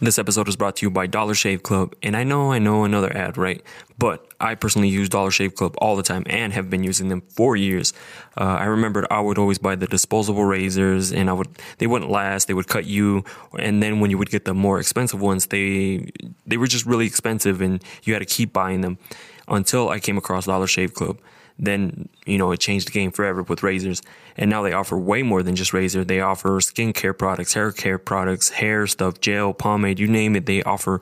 [0.00, 1.92] This episode is brought to you by Dollar Shave Club.
[2.04, 3.60] And I know, I know another ad, right?
[3.98, 7.20] But I personally use Dollar Shave Club all the time and have been using them
[7.22, 7.92] for years.
[8.36, 11.48] Uh, I remembered I would always buy the disposable razors and I would,
[11.78, 12.46] they wouldn't last.
[12.46, 13.24] They would cut you.
[13.58, 16.12] And then when you would get the more expensive ones, they,
[16.46, 18.98] they were just really expensive and you had to keep buying them
[19.48, 21.18] until I came across Dollar Shave Club
[21.58, 24.02] then you know it changed the game forever with razors.
[24.36, 26.04] And now they offer way more than just razor.
[26.04, 30.46] They offer skincare products hair care products hair stuff gel pomade you name it.
[30.46, 31.00] They offer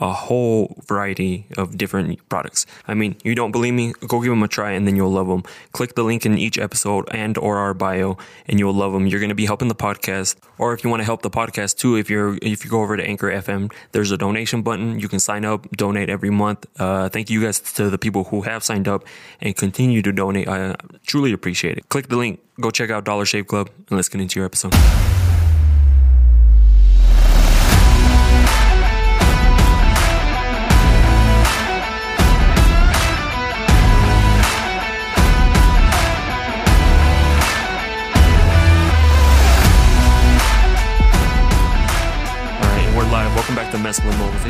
[0.00, 2.66] a whole variety of different products.
[2.86, 3.92] I mean, you don't believe me?
[4.06, 5.42] Go give them a try and then you'll love them.
[5.72, 9.06] Click the link in each episode and or our bio and you'll love them.
[9.06, 10.36] You're going to be helping the podcast.
[10.58, 12.96] Or if you want to help the podcast too, if you're, if you go over
[12.96, 15.00] to Anchor FM, there's a donation button.
[15.00, 16.66] You can sign up, donate every month.
[16.78, 19.04] Uh, thank you guys to the people who have signed up
[19.40, 20.48] and continue to donate.
[20.48, 20.76] I
[21.06, 21.88] truly appreciate it.
[21.88, 24.74] Click the link, go check out Dollar Shave Club and let's get into your episode.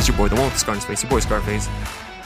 [0.08, 1.68] Your boy, the one with the scar his face, your boy Scarface.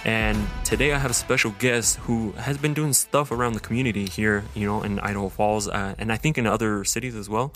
[0.05, 4.07] And today I have a special guest who has been doing stuff around the community
[4.07, 7.53] here, you know, in Idaho Falls, uh, and I think in other cities as well.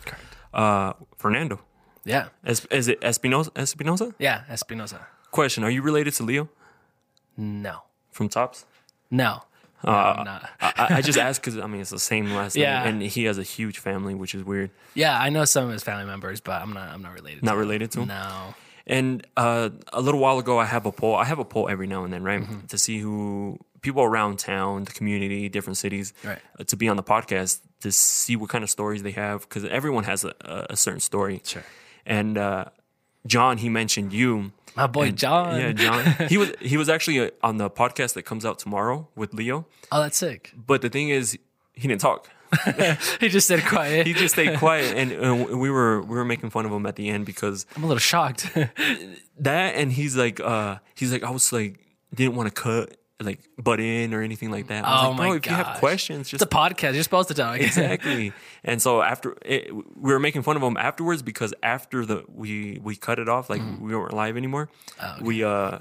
[0.55, 1.61] Uh, Fernando.
[2.05, 2.29] Yeah.
[2.45, 3.51] Es- is it Espinosa?
[3.57, 4.15] Espinosa?
[4.19, 5.07] Yeah, Espinosa.
[5.33, 6.49] Question: Are you related to Leo
[7.37, 7.83] No.
[8.13, 8.65] from Tops?
[9.11, 9.43] No.
[9.85, 10.25] Uh.
[10.61, 12.85] I, I just asked because I mean it's the same last Yeah.
[12.85, 14.71] name, and he has a huge family, which is weird.
[14.95, 16.89] Yeah, I know some of his family members, but I'm not.
[16.91, 17.43] I'm not related.
[17.43, 18.09] Not to related to him.
[18.09, 18.55] No.
[18.87, 21.15] And uh, a little while ago, I have a poll.
[21.17, 22.67] I have a poll every now and then, right, Mm-hmm.
[22.67, 26.39] to see who people around town, the community, different cities, Right.
[26.59, 29.65] uh, to be on the podcast to see what kind of stories they have because
[29.65, 30.33] everyone has a,
[30.71, 31.41] a certain story.
[31.45, 31.65] Sure.
[32.05, 32.67] And uh,
[33.27, 34.53] John, he mentioned you.
[34.77, 35.59] My boy John.
[35.61, 36.05] Yeah, John.
[36.29, 39.67] he was he was actually uh, on the podcast that comes out tomorrow with Leo.
[39.91, 40.53] Oh, that's sick.
[40.55, 41.39] But the thing is,
[41.75, 42.29] he didn't talk.
[43.21, 44.07] he just said quiet.
[44.07, 45.13] He just stayed quiet, and
[45.53, 47.87] uh, we were we were making fun of him at the end because I'm a
[47.87, 48.49] little shocked.
[49.39, 51.79] that and he's like uh he's like i was like
[52.15, 55.19] didn't want to cut like butt in or anything like that I was Oh like,
[55.19, 55.79] my bro, if you have gosh.
[55.79, 56.93] questions it's a podcast.
[56.95, 57.59] You're supposed to talk.
[57.61, 58.33] exactly
[58.65, 62.79] and so after it, we were making fun of him afterwards because after the we
[62.83, 63.87] we cut it off like Mm-hmm.
[63.87, 64.69] we weren't live anymore
[65.03, 65.79] Oh, we uh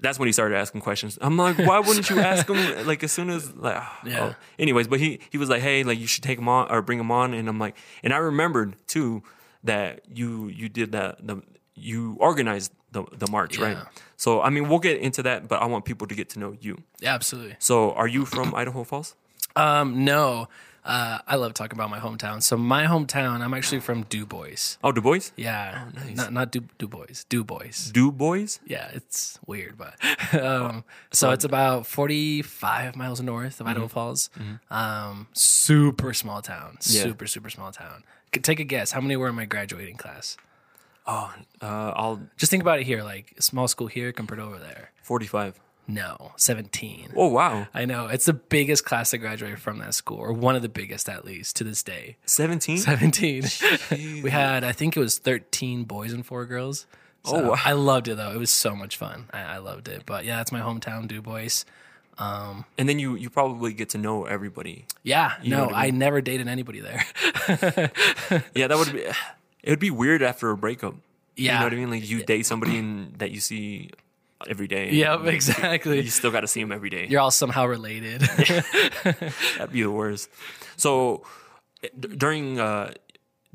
[0.00, 1.18] that's when he started asking questions.
[1.20, 4.32] I'm like, why wouldn't you ask him like as soon as like Yeah.
[4.32, 4.34] oh.
[4.58, 6.98] anyways, but he he was like, hey, like you should take him on or bring
[7.00, 9.22] him on and I'm like and I remembered too
[9.64, 11.42] that you you did that the
[11.74, 13.78] you organized the the march, right?
[14.16, 16.56] So I mean, we'll get into that, but I want people to get to know
[16.60, 16.82] you.
[17.00, 17.56] yeah, absolutely.
[17.58, 19.14] So, are you from Idaho Falls?
[19.54, 20.48] Um, no.
[20.86, 22.40] Uh, I love talking about my hometown.
[22.40, 24.76] So my hometown, I'm actually from Du Bois.
[24.84, 25.32] Oh, Du Bois?
[25.36, 27.90] Yeah, not not Du, du Bois, Du Bois.
[27.92, 28.60] Du Bois?
[28.64, 29.94] Yeah, it's weird, but
[30.40, 33.70] um, so it's about 45 miles north of Mm-hmm.
[33.70, 34.30] Idaho Falls.
[34.70, 37.02] Um, super small town, Yeah.
[37.02, 38.04] super super small town.
[38.30, 38.92] Take a guess.
[38.92, 40.36] How many were in my graduating class?
[41.06, 41.32] Oh,
[41.62, 44.90] uh, I'll Just think about it here, like small school here compared over there.
[45.02, 45.58] 45.
[45.88, 47.12] No, 17.
[47.14, 47.68] Oh, wow.
[47.72, 50.68] I know it's the biggest class that graduated from that school, or one of the
[50.68, 52.16] biggest at least to this day.
[52.26, 52.78] 17?
[52.78, 53.44] 17.
[54.22, 56.86] we had, I think it was 13 boys and four girls.
[57.24, 57.56] Oh, so Oh, wow.
[57.64, 58.30] I loved it though.
[58.32, 59.26] It was so much fun.
[59.32, 60.02] I, I loved it.
[60.06, 61.64] But yeah, that's my hometown, Du Bois.
[62.18, 64.86] Um, and then you you probably get to know everybody.
[65.02, 67.04] Yeah, know no, I I, never dated anybody there.
[68.54, 70.94] Yeah, that would be it would be weird after a breakup.
[71.36, 71.90] Yeah, You know what I mean?
[71.90, 73.90] Like you date somebody and that you see
[74.48, 74.92] every day.
[74.92, 76.00] yep, You exactly.
[76.00, 77.06] You still got to see them every day.
[77.08, 78.20] You're all somehow related.
[79.02, 80.28] That'd be the worst.
[80.76, 81.24] So
[81.98, 82.92] d- during uh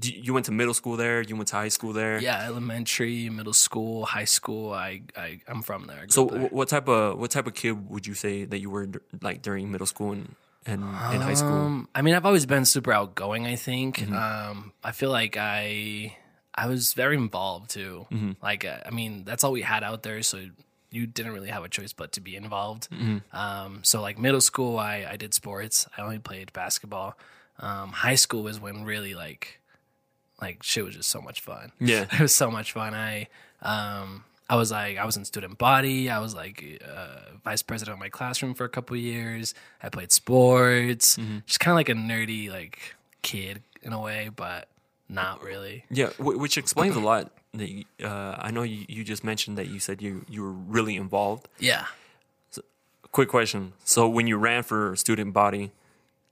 [0.03, 2.19] you went to middle school there, you went to high school there.
[2.19, 4.73] yeah, elementary, middle school, high school.
[4.73, 6.05] I, I I'm from there.
[6.09, 6.47] So there.
[6.47, 9.41] what type of what type of kid would you say that you were d- like
[9.43, 10.81] during middle school and and
[11.13, 11.51] in high school?
[11.51, 13.45] Um, I mean, I've always been super outgoing.
[13.45, 13.97] I think.
[13.99, 14.15] Mm-hmm.
[14.15, 16.17] Um, I feel like I,
[16.55, 18.07] I was very involved too.
[18.11, 18.31] Mm-hmm.
[18.41, 20.39] Like, I mean, that's all we had out there, so
[20.91, 22.89] you didn't really have a choice but to be involved.
[22.91, 23.35] Mm-hmm.
[23.35, 25.87] Um, so like middle school, I I did sports.
[25.97, 27.17] I only played basketball.
[27.59, 29.59] Um, high school was when really like,
[30.41, 31.71] like shit was just so much fun.
[31.79, 32.05] Yeah.
[32.11, 32.93] it was so much fun.
[32.93, 33.27] I
[33.61, 36.09] um I was like I was in student body.
[36.09, 39.53] I was like uh, vice president of my classroom for a couple of years.
[39.81, 41.17] I played sports.
[41.45, 44.67] Just kind of like a nerdy like kid in a way, but
[45.07, 45.85] not really.
[45.89, 47.31] Yeah, which explains a lot.
[47.53, 50.95] That uh, I know you, you just mentioned that you said you you were really
[50.95, 51.47] involved.
[51.59, 51.85] Yeah.
[53.11, 55.71] Quick question: So when you ran for student body,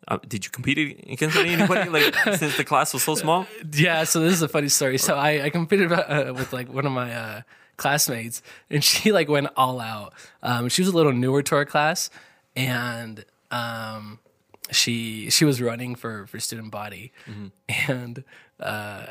[0.07, 0.77] uh, did you compete
[1.11, 1.89] against anybody?
[1.89, 3.47] like since the class was so small.
[3.73, 4.97] Yeah, so this is a funny story.
[4.97, 7.41] So I, I competed uh, with like one of my uh,
[7.75, 10.13] classmates, and she like went all out.
[10.41, 12.09] Um, she was a little newer to our class,
[12.55, 14.19] and um,
[14.71, 17.11] she she was running for for student body,
[17.89, 18.23] and
[18.59, 19.05] uh,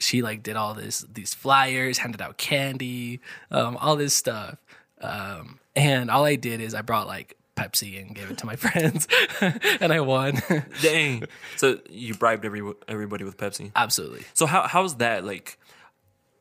[0.00, 3.20] she like did all this these flyers, handed out candy,
[3.50, 4.58] um, all this stuff.
[5.00, 8.56] Um, and all I did is I brought like Pepsi and gave it to my
[8.56, 9.06] friends,
[9.40, 10.40] and I won.
[10.82, 11.24] Dang.
[11.56, 13.70] So you bribed every everybody with Pepsi.
[13.76, 14.24] Absolutely.
[14.34, 15.58] So how how's that like?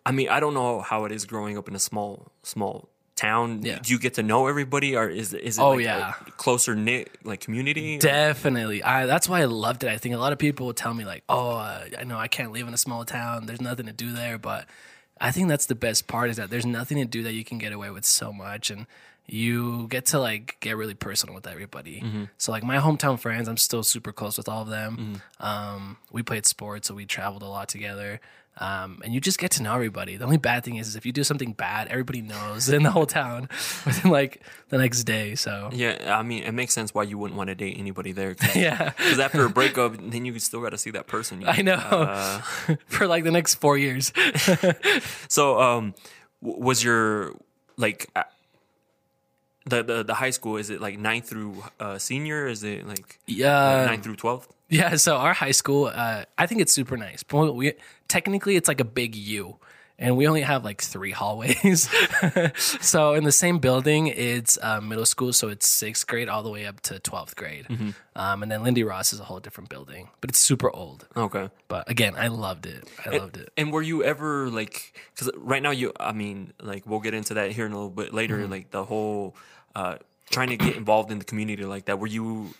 [0.06, 2.90] I mean, I don't know how it is growing up in a small small
[3.20, 3.62] town.
[3.64, 3.80] Yeah.
[3.82, 6.14] Do you get to know everybody, or is is it Oh, like yeah.
[6.28, 7.98] a closer knit like community?
[8.00, 8.82] Definitely.
[8.84, 9.90] I that's why I loved it.
[9.90, 12.28] I think a lot of people would tell me like, "Oh, uh, I know I
[12.28, 13.46] can't live in a small town.
[13.46, 14.66] There's nothing to do there." But
[15.20, 17.58] I think that's the best part is that there's nothing to do that you can
[17.58, 18.86] get away with so much and
[19.32, 22.02] you get to like get really personal with everybody.
[22.38, 25.22] So like my hometown friends, I'm still super close with all of them.
[25.40, 28.22] Um, we played sports, so we traveled a lot together.
[28.62, 30.18] Um, and you just get to know everybody.
[30.18, 32.92] The only bad thing is, is if you do something bad, everybody knows in the
[32.92, 33.48] whole town
[33.86, 35.36] within like the next day.
[35.36, 38.32] So Yeah, I mean, it makes sense why you wouldn't want to date anybody there.
[38.32, 38.92] Because yeah,
[39.22, 41.44] after a breakup, then you still got to see that person.
[41.48, 41.74] I know.
[41.74, 42.42] Uh,
[42.88, 44.12] for like the next four years.
[45.30, 45.94] so, um,
[46.44, 47.34] w- was your
[47.78, 48.10] like
[49.66, 50.58] the, the the high school?
[50.58, 52.48] Is it like ninth through uh, senior?
[52.48, 54.54] Is it like Yeah, ninth through twelfth?
[54.70, 54.96] Yeah.
[54.96, 57.24] So our high school, uh, I think it's super nice.
[57.24, 57.74] But we
[58.08, 59.58] technically it's like a big U,
[59.98, 61.90] and we only have like three hallways.
[62.56, 66.50] so in the same building, it's uh, middle school, so it's sixth grade all the
[66.50, 67.68] way up to twelfth grade.
[68.16, 71.08] Um, and then Lindy Ross is a whole different building, but it's super old.
[71.16, 71.50] Okay.
[71.68, 72.88] But again, I loved it.
[73.06, 73.50] I loved it.
[73.58, 74.94] And were you ever like?
[75.14, 77.90] Because right now you, I mean, like we'll get into that here in a little
[77.90, 78.38] bit later.
[78.38, 78.52] Mm-hmm.
[78.52, 79.36] Like the whole
[79.76, 79.98] uh,
[80.30, 82.00] trying to get involved in the community like that.
[82.00, 82.54] Were you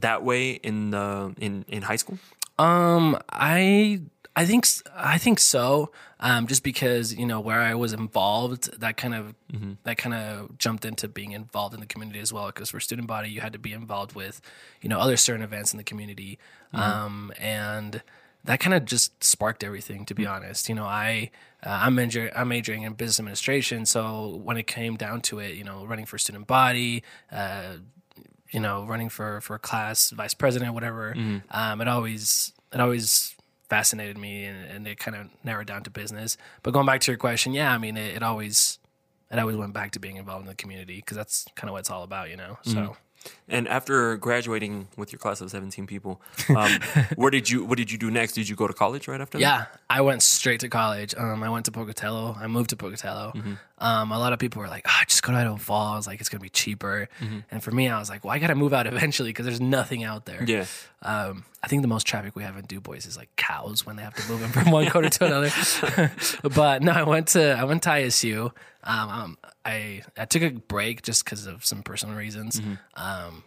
[0.00, 2.18] that way in the in in high school?
[2.58, 4.00] Um, I
[4.36, 5.92] I think I think so.
[6.18, 9.34] Um, just because you know where I was involved, that kind of
[9.84, 12.46] that kind of jumped into being involved in the community as well.
[12.46, 14.40] Because for student body, you had to be involved with
[14.80, 16.38] you know other certain events in the community,
[16.72, 18.02] um, and
[18.44, 20.04] that kind of just sparked everything.
[20.06, 21.30] To be honest, you know, I
[21.64, 25.54] uh, I'm major I'm majoring in business administration, so when it came down to it,
[25.54, 27.04] you know, running for student body.
[27.30, 27.76] Uh,
[28.54, 31.14] you know, running for for class vice president, whatever.
[31.50, 33.34] Um, it always it always
[33.68, 36.36] fascinated me, and, and it kind of narrowed down to business.
[36.62, 38.78] But going back to your question, yeah, I mean, it, it always
[39.30, 41.80] it always went back to being involved in the community because that's kind of what
[41.80, 42.58] it's all about, you know.
[42.62, 42.96] So
[43.48, 46.20] And after graduating with your class of seventeen people,
[46.56, 46.70] um,
[47.16, 47.64] where did you?
[47.64, 48.34] What did you do next?
[48.34, 49.38] Did you go to college right after?
[49.38, 49.42] that?
[49.42, 51.14] yeah, I went straight to college.
[51.16, 52.36] Um, I went to Pocatello.
[52.38, 53.32] I moved to Pocatello.
[53.78, 56.06] Um, a lot of people were like, "Ah, just go to Idaho Falls.
[56.06, 57.08] Like it's gonna be cheaper."
[57.50, 60.04] And for me, I was like, "Well, I gotta move out eventually because there's nothing
[60.04, 60.66] out there." Yeah.
[61.02, 63.96] Um, I think the most traffic we have in Du Bois is like cows when
[63.96, 65.50] they have to move them from one quarter to another.
[66.54, 68.52] but no, I went to I went to ISU.
[68.84, 72.60] Um, um, I I took a break just because of some personal reasons.
[72.94, 73.42] Um,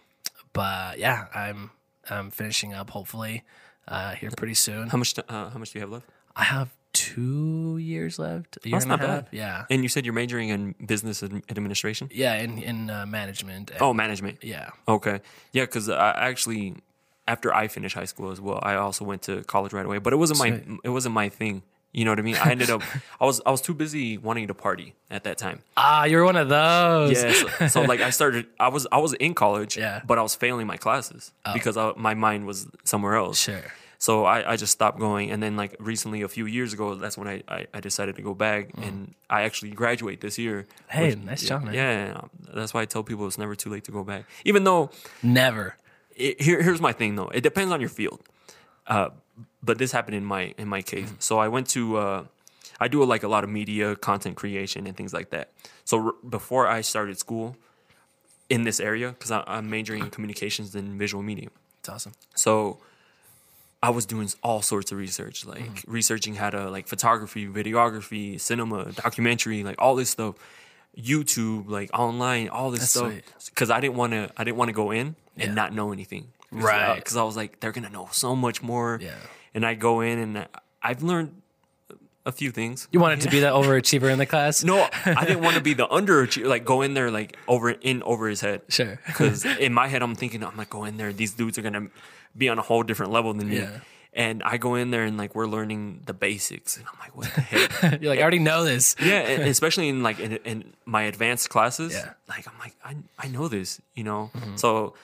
[0.53, 1.71] but yeah, I'm
[2.09, 3.43] I'm finishing up hopefully
[3.87, 4.89] uh, here pretty soon.
[4.89, 5.17] How much?
[5.17, 6.09] Uh, how much do you have left?
[6.35, 6.69] I have
[7.15, 8.57] two years left.
[8.63, 9.27] A year That's and a not bad.
[9.31, 12.09] Yeah, And you said you're majoring in business ad- administration.
[12.13, 13.71] yeah, in in uh, management.
[13.79, 14.37] Oh, management.
[14.43, 14.69] yeah.
[14.87, 15.17] Okay.
[15.53, 16.75] Yeah, because I actually,
[17.27, 19.99] after I finished high school as well, I also went to college right away.
[19.99, 20.79] But it wasn't my Sweet.
[20.83, 21.61] it wasn't my thing.
[21.93, 22.35] You know what I mean?
[22.47, 22.81] I ended up
[23.21, 25.57] I was I was too busy wanting to party at that time.
[25.75, 27.11] Ah, you're one of those.
[27.23, 27.31] Yeah.
[27.31, 30.01] So, so like I started I was I was in college, Yeah.
[30.09, 33.39] but I was failing my classes because I, my mind was somewhere else.
[33.39, 33.63] Sure.
[33.99, 35.31] So I, I just stopped going.
[35.31, 38.21] And then like recently, a few years ago, that's when I, I, I decided to
[38.21, 40.65] go back and I actually graduate this year.
[40.89, 40.91] Mm.
[40.91, 41.73] Hey, nice job, man.
[41.73, 42.21] Yeah,
[42.53, 44.25] that's why I tell people it's never too late to go back.
[44.45, 44.91] Even though
[45.23, 45.75] Never.
[46.15, 47.29] it, here, here's my thing though.
[47.29, 48.21] It depends on your field.
[48.85, 49.09] Uh,
[49.61, 51.11] but this happened in my in my case.
[51.19, 52.23] So I went to uh,
[52.79, 55.51] I do like a lot of media content creation and things like that.
[55.83, 57.57] So r- before I started school
[58.49, 61.49] in this area, because I'm majoring in communications and visual media.
[61.79, 62.13] It's awesome.
[62.35, 62.79] So
[63.81, 65.91] I was doing all sorts of research, like mm-hmm.
[65.91, 70.35] researching how to like photography, videography, cinema, documentary, like all this stuff,
[70.97, 73.13] YouTube, like online, all this That's stuff.
[73.49, 75.53] Because I didn't want to, I didn't want to go in and Yeah.
[75.53, 76.95] not know anything, uh, Right.
[76.95, 78.97] Because I was like, they're gonna know so much more.
[79.01, 79.11] Yeah.
[79.53, 80.47] And I go in and I-
[80.81, 81.41] I've learned
[82.25, 82.87] a few things.
[82.91, 84.63] You wanted to be that overachiever in the class?
[84.63, 86.45] No, I didn't want to be the underachiever.
[86.47, 88.61] Like go in there, like over in over his head.
[88.69, 88.99] Sure.
[89.05, 91.13] Because in my head, I'm thinking, I'm like, go in there.
[91.13, 91.87] These dudes are gonna
[92.35, 93.57] be on a whole different level than me.
[93.57, 93.79] Yeah.
[94.13, 97.31] And I go in there and like we're learning the basics, and I'm like, what
[97.35, 97.41] the
[97.81, 98.01] heck?
[98.01, 98.95] You're like, I already know this.
[98.99, 101.93] yeah, and especially in like in, in my advanced classes.
[101.93, 102.13] Yeah.
[102.27, 104.31] Like I'm like, I I know this, you know.
[104.33, 104.55] Mm-hmm.
[104.55, 104.95] So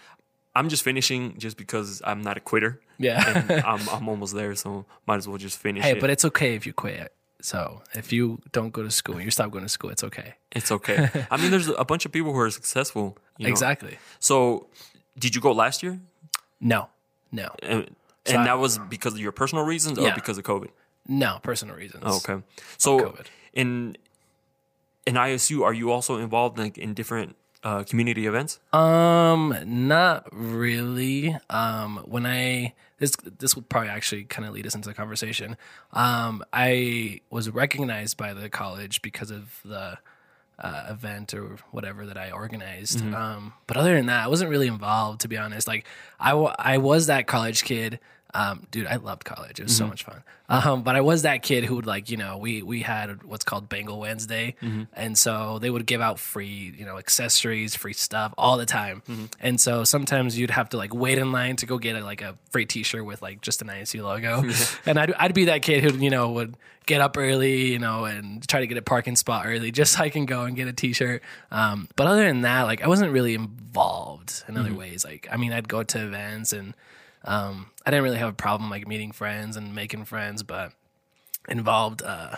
[0.55, 2.79] I'm just finishing just because I'm not a quitter.
[2.97, 3.21] Yeah.
[3.49, 5.99] and I'm I'm almost there, so might as well just finish Hey, it.
[6.01, 7.13] but it's okay if you quit.
[7.41, 10.35] So if you don't go to school, you stop going to school, it's okay.
[10.53, 11.09] It's okay.
[11.29, 13.17] I mean, there's a bunch of people who are successful.
[13.37, 13.49] You know?
[13.51, 13.97] Exactly.
[14.19, 14.67] So,
[15.19, 15.99] did you go last year?
[16.61, 16.87] No,
[17.33, 17.93] no, And,
[18.25, 20.15] and I- that was because of your personal reasons or Yeah.
[20.15, 20.69] because of COVID?
[21.07, 22.03] no personal reasons.
[22.07, 22.41] Oh, okay.
[22.77, 23.25] So, COVID.
[23.53, 23.97] in
[25.05, 28.59] in ISU, are you also involved like in different uh, community events?
[28.71, 31.35] Um, not really.
[31.49, 35.57] Um, when I this this will probably actually kind of lead us into the conversation.
[35.91, 39.97] Um, I was recognized by the college because of the
[40.63, 43.01] uh, event or whatever that I organized.
[43.13, 45.67] Um, but other than that, I wasn't really involved to be honest.
[45.67, 45.85] Like
[46.19, 47.99] I I was that college kid.
[48.35, 49.59] Um, dude, I loved college.
[49.59, 50.23] It was so much fun.
[50.49, 53.43] Um, but I was that kid who would like, you know, we we had what's
[53.45, 54.55] called Bengal Wednesday,
[54.93, 59.01] and so they would give out free, you know, accessories, free stuff all the time.
[59.39, 62.21] And so sometimes you'd have to like wait in line to go get a, like
[62.21, 64.43] a free T-shirt with like just an ISU logo,
[64.85, 68.05] and I'd I'd be that kid who you know would get up early, you know,
[68.05, 70.67] and try to get a parking spot early just so I can go and get
[70.67, 71.21] a T-shirt.
[71.51, 75.05] Um, but other than that, like I wasn't really involved in other ways.
[75.05, 76.73] Like I mean, I'd go to events and
[77.25, 80.71] um, I didn't really have a problem like meeting friends and making friends, but
[81.47, 82.35] involved, uh,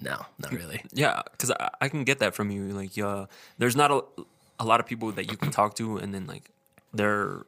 [0.00, 0.82] no, not really.
[0.92, 2.64] Yeah, because I, I can get that from you.
[2.68, 3.26] Like, uh,
[3.58, 4.02] there's not a,
[4.60, 6.50] a lot of people that you can talk to, and then like
[6.92, 7.42] they're.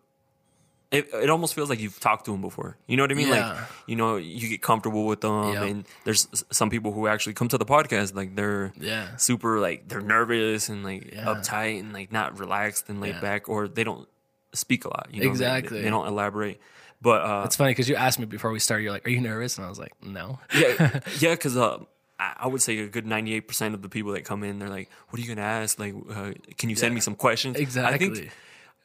[0.92, 2.76] It, it almost feels like you've talked to them before.
[2.86, 3.28] You know what I mean?
[3.28, 3.56] Like,
[3.88, 5.62] you know, you get comfortable with them, Yep.
[5.64, 9.16] and there's some people who actually come to the podcast like they're Yeah.
[9.16, 11.24] super like they're nervous and like Yeah.
[11.24, 13.20] uptight and like not relaxed and laid Yeah.
[13.20, 14.08] back, or they don't
[14.52, 15.08] speak a lot.
[15.12, 15.78] You know, Exactly.
[15.78, 16.60] They, they don't elaborate.
[17.02, 19.20] But uh, It's funny because you asked me before we started, you're like, "Are you
[19.20, 21.78] nervous?" And I was like, "No." yeah, yeah, because uh,
[22.18, 24.68] I would say a good ninety eight percent of the people that come in, they're
[24.70, 25.78] like, "What are you gonna ask?
[25.78, 27.94] Like, uh, can you send me some questions?" Exactly.
[27.94, 28.30] I think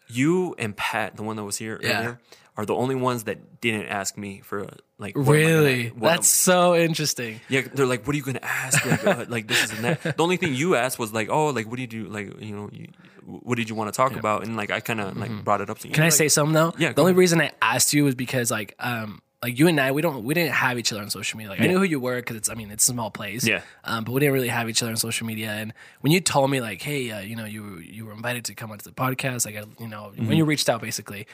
[0.07, 1.97] you and Pat, the one that was here Yeah.
[1.99, 2.19] earlier,
[2.57, 5.13] are the only ones that didn't ask me for like.
[5.15, 7.39] gonna- really, am- that's so interesting.
[7.47, 10.03] yeah, they're like, "What are you gonna ask?" Like, uh, like this is that.
[10.03, 12.41] The only thing you asked was like, "Oh, like what do you do like?
[12.41, 12.89] You know, you,
[13.25, 15.69] what did you want to talk about?" And like I kind of like brought it
[15.69, 15.91] up to you.
[15.91, 15.95] Mm-hmm.
[15.95, 16.73] Can I Like, say something though?
[16.77, 17.19] Yeah, The only ahead.
[17.19, 20.33] reason I asked you was because like um like you and I we don't we
[20.35, 21.49] didn't have each other on social media.
[21.51, 23.45] Like I knew who you were because it's I mean it's a small place.
[23.45, 23.61] Yeah.
[23.83, 25.49] Um, but we didn't really have each other on social media.
[25.49, 28.53] And when you told me like, hey, uh, you know, you you were invited to
[28.55, 30.27] come onto the podcast, like I, you know, Mm-hmm.
[30.27, 31.25] when you reached out, basically,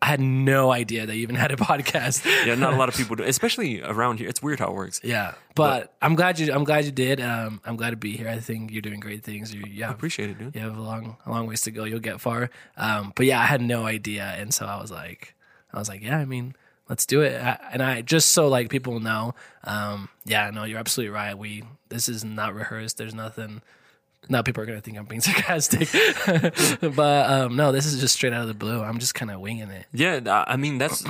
[0.00, 2.24] I had no idea that you even had a podcast.
[2.46, 4.28] Yeah, not a lot of people do, especially around here.
[4.28, 5.00] It's weird how it works.
[5.02, 6.52] Yeah, but, I'm glad you.
[6.52, 7.20] I'm glad you did.
[7.20, 8.28] Um, I'm glad to be here.
[8.28, 9.52] I think you're doing great things.
[9.52, 10.54] You, yeah, Appreciate it, dude.
[10.54, 11.84] you have a long, a long ways to go.
[11.84, 12.50] You'll get far.
[12.76, 15.34] Um, but yeah, I had no idea, and so I was like,
[15.72, 16.54] I was like, yeah, I mean,
[16.88, 17.40] let's do it.
[17.42, 19.34] I, and I just so like people know.
[19.64, 21.36] Um, yeah, no, you're absolutely right.
[21.36, 22.98] We this is not rehearsed.
[22.98, 23.62] There's nothing.
[24.28, 25.88] Now people are gonna think I'm being sarcastic,
[26.96, 28.82] but um, no, this is just straight out of the blue.
[28.82, 29.86] I'm just kind of winging it.
[29.92, 31.04] Yeah, I mean that's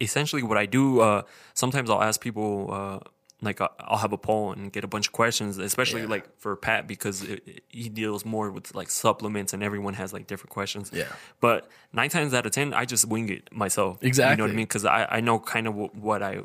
[0.00, 1.00] essentially what I do.
[1.00, 1.22] Uh,
[1.54, 2.98] sometimes I'll ask people, uh,
[3.40, 6.08] like uh, I'll have a poll and get a bunch of questions, especially Yeah.
[6.08, 10.12] like for Pat because it, it- he deals more with like supplements and everyone has
[10.12, 10.90] like different questions.
[10.92, 11.04] Yeah.
[11.40, 13.98] But nine times out of ten, I just wing it myself.
[14.02, 14.32] Exactly.
[14.32, 14.66] You know what I mean?
[14.66, 16.40] Because I, I know kind of wh- what I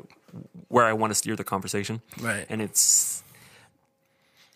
[0.68, 2.02] where I want to steer the conversation.
[2.20, 2.44] Right.
[2.50, 3.22] And it's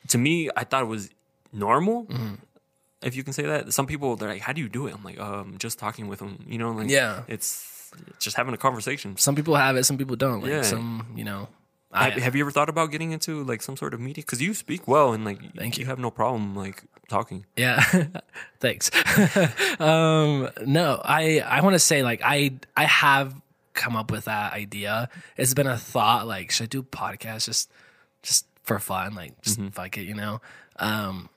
[0.08, 1.10] to me, I thought it was
[1.52, 2.04] normal.
[2.06, 2.34] Mm-hmm.
[3.02, 5.02] If you can say that, some people they're like, "How do you do it?" I'm
[5.04, 6.44] like, um, just talking with them.
[6.46, 7.22] You know, like Yeah.
[7.28, 7.90] it's
[8.20, 9.16] just having a conversation.
[9.16, 10.40] Some people have it, some people don't.
[10.42, 10.62] Like Yeah.
[10.62, 11.48] some, you know.
[11.94, 14.24] I, have, have you ever thought about getting into like some sort of media?
[14.24, 15.86] Because you speak well and like Thank you you.
[15.88, 17.44] have no problem like talking.
[17.54, 17.82] Yeah.
[18.60, 18.90] Thanks.
[19.80, 23.34] um no, I I want to say like I I have
[23.74, 25.08] come up with that idea.
[25.36, 27.70] It's been a thought like should I do a podcast just
[28.22, 29.68] just for fun, like just Mm-hmm.
[29.70, 30.40] fuck it, you know.
[30.78, 31.28] Um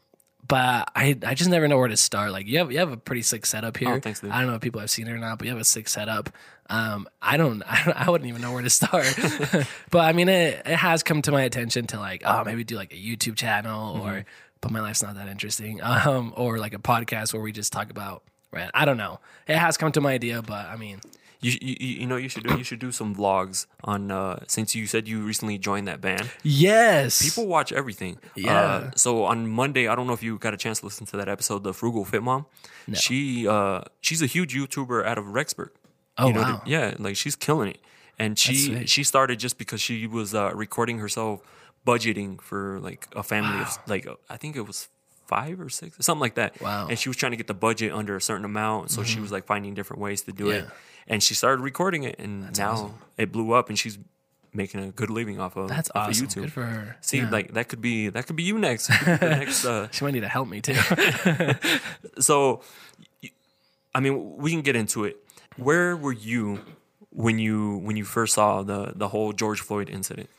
[0.47, 2.31] but I I just never know where to start.
[2.31, 3.89] Like you have you have a pretty sick setup here.
[3.89, 4.31] Oh, thanks, dude.
[4.31, 5.87] I don't know if people have seen it or not, but you have a sick
[5.87, 6.29] setup.
[6.69, 9.05] Um, I don't, I don't, I wouldn't even know where to start.
[9.91, 12.75] but I mean, it, it has come to my attention to like, oh, maybe do
[12.75, 14.07] like a YouTube channel Mm-hmm.
[14.07, 14.25] or,
[14.61, 15.79] but my life's not that interesting.
[15.83, 18.71] Um, or like a podcast where we just talk about, right?
[18.73, 19.19] I don't know.
[19.47, 21.01] It has come to my idea, but I mean,
[21.45, 24.69] You, you you know you should do you should do some vlogs on uh since
[24.77, 26.25] you said you recently joined that band.
[26.43, 28.13] yes, People watch everything.
[28.35, 28.59] Yeah.
[28.59, 31.17] Uh, so on Monday, I don't know if you got a chance to listen to
[31.17, 32.45] that episode, the Frugal Fit Mom.
[32.93, 35.69] She uh she's a huge YouTuber out of Rexburg.
[36.17, 36.61] Oh, You know, wow.
[36.63, 37.79] the- yeah, like she's killing it.
[38.17, 41.41] And she she started just because she was uh, recording herself
[41.85, 44.87] budgeting for like a family of like uh, I think it was
[45.27, 46.59] five or six something like that.
[46.61, 46.81] Wow.
[46.83, 46.89] Mm-hmm.
[46.91, 49.31] And she was trying to get the budget under a certain amount, so she was
[49.31, 50.65] like finding different ways to do it.
[51.07, 53.97] And she started recording it, and now it blew up, and she's
[54.53, 56.25] making a good living off of that's off awesome.
[56.25, 56.41] of YouTube.
[56.43, 56.97] Good for her.
[57.01, 57.29] See, Yeah.
[57.29, 58.89] like that could be that could be you next.
[58.89, 60.75] You could be the next uh, she might need to help me too.
[62.19, 62.61] so,
[63.93, 65.17] I mean, we can get into it.
[65.57, 66.61] Where were you
[67.09, 70.29] when you when you first saw the the whole George Floyd incident?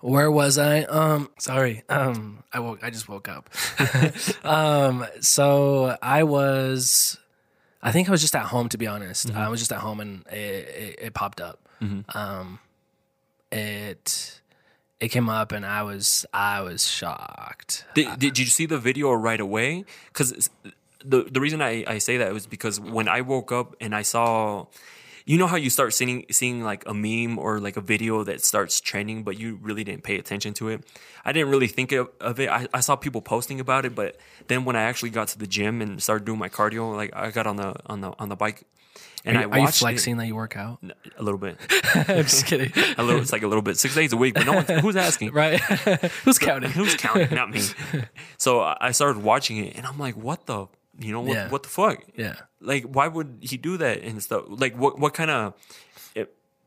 [0.00, 0.82] Where was I?
[0.82, 1.82] Um, sorry.
[1.88, 2.80] Um, I woke.
[2.82, 3.50] I just woke up.
[4.44, 7.18] um, so I was.
[7.82, 8.68] I think I was just at home.
[8.70, 11.68] To be honest, I was just at home and it, it, it popped up.
[12.14, 12.58] Um,
[13.52, 14.40] it
[15.00, 17.84] it came up and I was I was shocked.
[17.94, 19.84] Did, did you see the video right away?
[20.08, 20.50] Because
[21.04, 24.02] the the reason I, I say that was because when I woke up and I
[24.02, 24.66] saw,
[25.26, 28.42] you know how you start seeing seeing like a meme or like a video that
[28.44, 30.84] starts trending, but you really didn't pay attention to it.
[31.24, 32.48] I didn't really think of, of it.
[32.48, 34.16] I, I saw people posting about it, but
[34.46, 37.30] then when I actually got to the gym and started doing my cardio, like I
[37.32, 38.62] got on the on the on the bike,
[39.24, 40.78] and Are, I you- are you watched it flexing that you work out?
[41.18, 41.56] a little bit,
[41.94, 42.72] I'm just kidding.
[42.96, 43.20] a little.
[43.20, 45.32] It's like a little bit, six days a week, but no one who's asking.
[45.42, 45.58] right?
[46.24, 46.70] Who's counting?
[46.70, 47.34] Who's counting?
[47.34, 47.62] Not me.
[48.38, 50.68] So I started watching it, and I'm like, "What the?
[50.98, 51.34] You know what?
[51.34, 51.48] Yeah.
[51.50, 52.02] What the fuck?
[52.16, 52.36] Yeah.
[52.60, 54.44] Like, why would he do that and stuff?
[54.48, 55.54] Like, what what kind of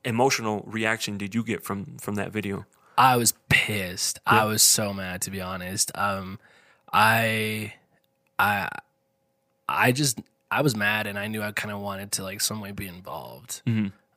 [0.05, 2.65] emotional reaction did you get from from that video?
[2.97, 4.19] I was pissed.
[4.25, 5.91] I was so mad to be honest.
[5.95, 6.39] Um
[6.91, 7.73] I
[8.37, 8.69] I
[9.67, 10.19] I just
[10.51, 12.87] I was mad and I knew I kind of wanted to like some way be
[12.87, 13.61] involved.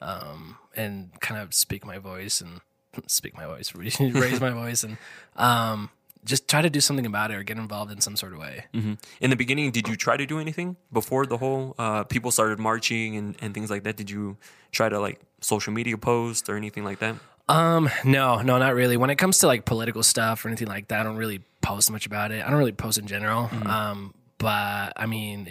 [0.00, 2.60] Um and kind of speak my voice and
[3.06, 4.96] speak my voice, raise my voice and
[5.36, 5.90] um
[6.24, 8.66] just try to do something about it or get involved in some sort of way.
[9.20, 12.58] In the beginning, did you try to do anything before the whole uh, people started
[12.58, 13.96] marching and, and things like that?
[13.96, 14.36] Did you
[14.70, 17.16] try to like social media post or anything like that?
[17.48, 18.96] Um, no, no, not really.
[18.96, 21.90] When it comes to like political stuff or anything like that, I don't really post
[21.90, 22.44] much about it.
[22.44, 23.50] I don't really post in general.
[23.66, 25.48] Um, but I mean,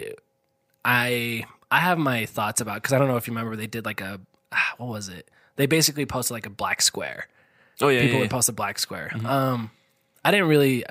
[0.84, 3.84] I I have my thoughts about because I don't know if you remember they did
[3.84, 4.20] like a
[4.78, 5.30] what was it?
[5.56, 7.28] They basically posted like a black square.
[7.80, 9.12] Oh yeah, People yeah, would post a black square.
[9.24, 9.70] Um,
[10.24, 10.84] I didn't really.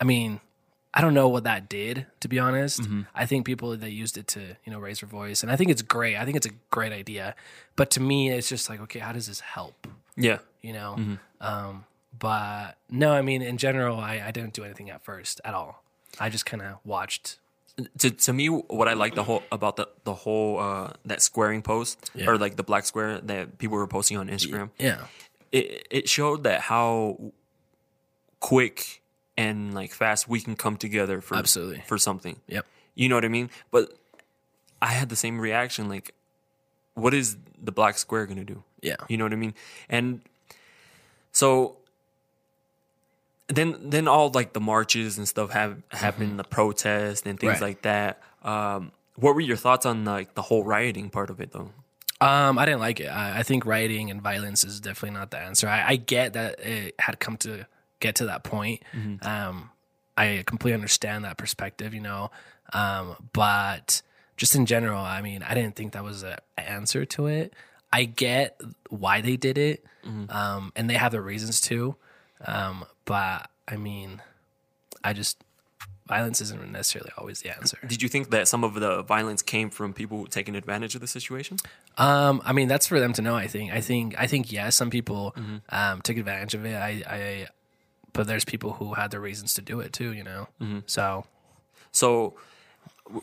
[0.00, 0.40] I mean,
[0.94, 2.80] I don't know what that did to be honest.
[3.14, 5.70] I think people that used it to you know raise their voice, and I think
[5.70, 6.16] it's great.
[6.16, 7.34] I think it's a great idea.
[7.76, 9.86] But to me, it's just like, okay, how does this help?
[10.16, 10.38] yeah.
[10.62, 10.96] you know.
[11.40, 11.84] Um,
[12.18, 15.82] but no, I mean, in general, I, I didn't do anything at first at all.
[16.18, 17.36] I just kind of watched.
[17.98, 21.60] to to me what I like the whole about the the whole uh that squaring
[21.60, 22.30] post Yeah.
[22.30, 24.70] or like the black square that people were posting on Instagram.
[24.78, 25.04] Yeah,
[25.52, 27.18] It it showed that how
[28.46, 29.02] quick
[29.36, 31.82] and like fast we can come together for Absolutely.
[31.86, 32.36] for something.
[32.46, 33.50] yep, You know what I mean?
[33.70, 33.84] But
[34.80, 36.14] I had the same reaction like
[36.94, 38.62] what is the black square going to do?
[38.82, 39.54] yeah, You know what I mean?
[39.88, 40.20] And
[41.32, 41.76] so
[43.48, 47.62] then then all like the marches and stuff have happened, the protests and things Mm-hmm.
[47.64, 47.68] Right.
[47.68, 48.22] like that.
[48.42, 51.70] Um, what were your thoughts on like the whole rioting part of it though?
[52.20, 53.08] Um, I didn't like it.
[53.08, 55.68] I, I think rioting and violence is definitely not the answer.
[55.68, 57.66] I, I get that it had come to
[58.00, 58.82] get to that point.
[59.22, 59.70] Um,
[60.16, 62.30] I completely understand that perspective, you know.
[62.72, 64.02] Um, but
[64.36, 67.52] just in general, I mean, I didn't think that was an answer to it.
[67.92, 69.84] I get why they did it,
[70.30, 71.96] um, and they have their reasons too.
[72.44, 74.20] Um, but I mean,
[75.02, 75.38] I just
[76.06, 77.78] violence isn't necessarily always the answer.
[77.86, 81.06] Did you think that some of the violence came from people taking advantage of the
[81.06, 81.56] situation?
[81.96, 83.34] Um, I mean, that's for them to know.
[83.34, 83.72] I think.
[83.72, 84.14] I think.
[84.18, 84.52] I think.
[84.52, 85.34] Yes, some people
[85.70, 86.74] um, took advantage of it.
[86.74, 87.48] I, I,
[88.16, 90.12] but there's people who had their reasons to do it too.
[90.12, 90.48] You know.
[90.86, 91.24] So
[91.92, 92.34] So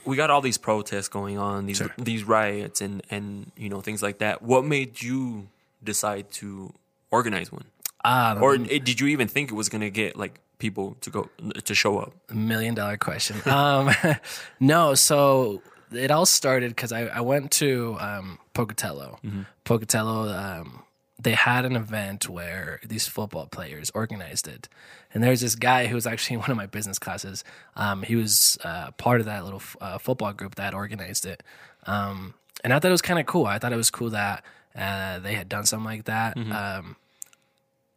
[0.06, 4.01] we got all these protests going on, these these riots and and you know things
[4.01, 4.41] like that.
[4.41, 5.47] What made you
[5.84, 6.73] decide to
[7.12, 7.65] organize one?
[8.06, 11.10] ah, Or it, did you even think it was going to get like people to
[11.10, 11.29] go
[11.63, 12.13] to show up?
[12.32, 13.36] million dollar question.
[13.45, 13.89] Um,
[14.60, 19.19] no, so it all started because I, I went to um, Pocatello.
[19.63, 20.84] Pocatello, um,
[21.23, 24.69] they had an event where these football players organized it.
[25.13, 27.43] And there's this guy who was actually in one of my business classes.
[27.75, 31.43] Um, he was uh, part of that little uh, football group that organized it.
[31.86, 32.33] Um,
[32.63, 33.45] and I thought it was kind of cool.
[33.45, 34.43] I thought it was cool that
[34.75, 36.38] uh, they had done something like that.
[36.38, 36.95] Um,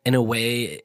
[0.04, 0.82] in a way,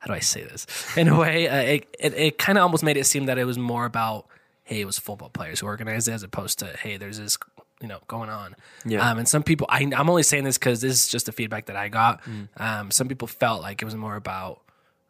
[0.00, 0.66] how do I say this?
[0.96, 3.44] In a way, uh, it it, it kind of almost made it seem that it
[3.44, 4.26] was more about
[4.64, 7.36] hey, it was football players who organized it as opposed to hey, there's this
[7.80, 8.54] you know going on.
[8.84, 9.08] Yeah.
[9.08, 11.66] Um, and some people, I, I'm only saying this because this is just the feedback
[11.66, 12.20] that I got.
[12.56, 14.60] Um, some people felt like it was more about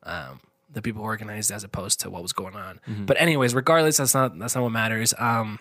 [0.04, 0.40] um,
[0.72, 2.80] the people organized as opposed to what was going on.
[3.06, 5.14] But anyways, regardless, that's not that's not what matters.
[5.18, 5.58] Um,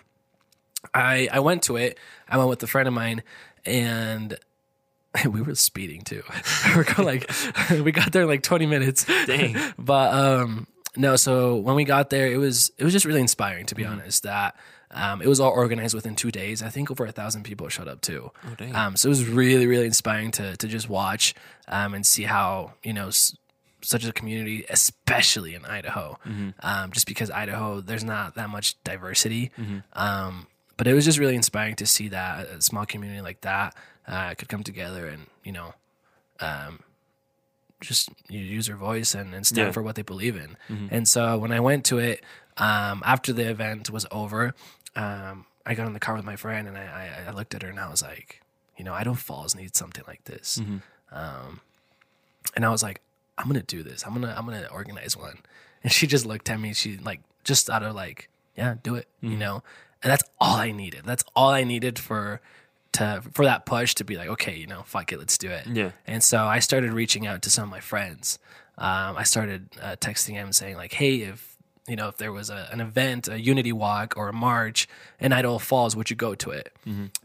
[0.94, 1.98] I I went to it.
[2.28, 3.22] I went with a friend of mine,
[3.64, 4.38] and
[5.28, 6.22] we were speeding too.
[6.76, 7.30] we are like
[7.70, 9.04] we got there in like 20 minutes.
[9.26, 9.56] Dang.
[9.78, 13.66] But um no, so when we got there, it was it was just really inspiring
[13.66, 14.24] to be honest.
[14.24, 14.56] That
[14.92, 16.62] um, it was all organized within two days.
[16.62, 18.30] I think over a thousand people showed up too.
[18.60, 18.72] Oh.
[18.74, 21.34] Um, so it was really really inspiring to to just watch
[21.68, 23.08] um, and see how you know.
[23.08, 23.36] S-
[23.82, 26.18] such a community, especially in Idaho,
[26.60, 29.52] um, just because Idaho, there's not that much diversity.
[29.94, 33.74] Um, but it was just really inspiring to see that a small community like that
[34.06, 35.72] uh, could come together and you know
[36.40, 36.80] um,
[37.80, 39.72] just you use their voice and, and stand Yeah.
[39.72, 40.56] for what they believe in.
[40.90, 42.22] And so when I went to it,
[42.58, 44.54] um, after the event was over,
[44.96, 46.82] um, I got in the car with my friend and I,
[47.26, 48.40] I, I looked at her and I was like,
[48.76, 50.58] you know, Idaho Falls needs something like this.
[51.12, 51.60] Um,
[52.56, 53.00] and I was like,
[53.38, 54.04] I'm gonna do this.
[54.06, 55.38] I'm gonna I'm gonna organize one.
[55.82, 56.74] And she just looked at me.
[56.74, 59.08] She like just out of like, yeah, do it.
[59.20, 59.62] You know.
[60.02, 61.02] And that's all I needed.
[61.04, 62.40] That's all I needed for
[62.92, 65.66] to for that push to be like, okay, you know, fuck it, let's do it.
[65.66, 65.92] Yeah.
[66.06, 68.38] And so I started reaching out to some of my friends.
[68.78, 71.49] Um, I started uh, texting them saying like, hey, if
[71.90, 75.32] you know if there was a, an event, a unity walk or a march in
[75.32, 76.72] Idaho Falls, would you go to it?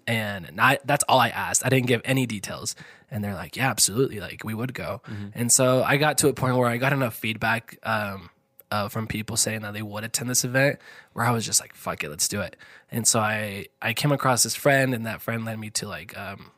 [0.08, 1.66] And, and I, that's all I asked.
[1.66, 2.76] I didn't give any details.
[3.12, 4.20] And they're like, yeah, absolutely.
[4.20, 5.02] Like we would go.
[5.34, 8.30] And so I got to a point where I got enough feedback um,
[8.72, 10.80] uh, from people saying that they would attend this event
[11.14, 12.56] where I was just like, fuck it, let's do it.
[12.92, 16.18] And so I, I came across this friend and that friend led me to like,
[16.18, 16.52] um,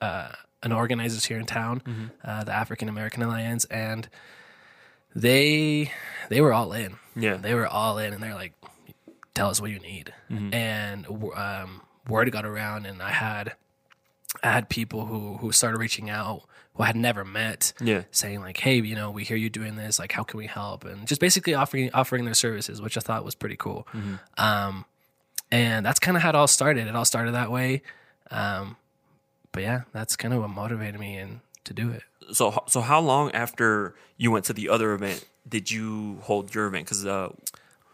[0.00, 0.32] uh,
[0.64, 3.64] an organizers here in town, uh, the African American Alliance.
[3.66, 4.08] And
[5.14, 5.90] they,
[6.28, 6.96] they were all in.
[7.16, 7.36] Yeah.
[7.36, 8.54] They were all in and they're like,
[9.34, 10.12] tell us what you need.
[10.28, 13.54] And um, word got around and I had,
[14.42, 16.44] I had people who, who started reaching out
[16.74, 18.04] who I had never met Yeah.
[18.12, 19.98] saying like, "Hey, you know, we hear you doing this.
[19.98, 23.26] Like, how can we help?" And just basically offering offering their services, which I thought
[23.26, 23.86] was pretty cool.
[24.38, 24.86] Um,
[25.50, 26.86] and that's kind of how it all started.
[26.86, 27.82] It all started that way.
[28.30, 28.76] Um,
[29.52, 32.02] but yeah, that's kind of what motivated me and to do it.
[32.32, 36.66] So so how long after you went to the other event did you hold your
[36.66, 36.86] event?
[36.86, 37.28] Because uh,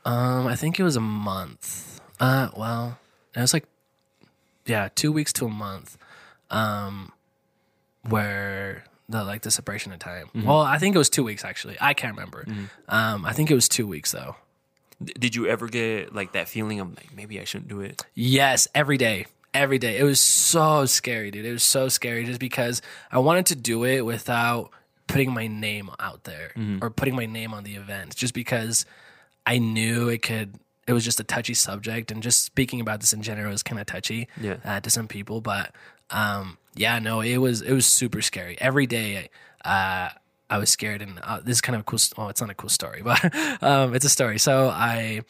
[0.04, 2.00] Um, I think it was a month.
[2.20, 2.98] Uh, well,
[3.34, 3.64] it was like,
[4.66, 5.96] yeah, two weeks to a month.
[6.50, 7.12] Um,
[8.08, 10.28] where the like the separation of time.
[10.34, 11.76] Well, I think it was two weeks actually.
[11.80, 12.44] I can't remember.
[12.88, 14.36] Um, I think it was two weeks though.
[15.02, 18.04] d- did you ever get like that feeling of like maybe I shouldn't do it?
[18.14, 19.26] Yes, every day.
[19.58, 19.98] Every day.
[19.98, 21.44] It was so scary, dude.
[21.44, 24.70] It was so scary just because I wanted to do it without
[25.08, 28.86] putting my name out there or putting my name on the event just because
[29.46, 30.54] I knew it could
[30.86, 33.80] it was just a touchy subject and just speaking about this in general is kind
[33.80, 34.56] of touchy Yeah.
[34.64, 35.74] uh, to some people but
[36.10, 39.28] um yeah no it was it was super scary every day
[39.64, 40.08] uh
[40.50, 42.50] I was scared and uh, this is kind of a cool st- well it's not
[42.50, 43.20] a cool story but
[43.62, 45.22] um it's a story so I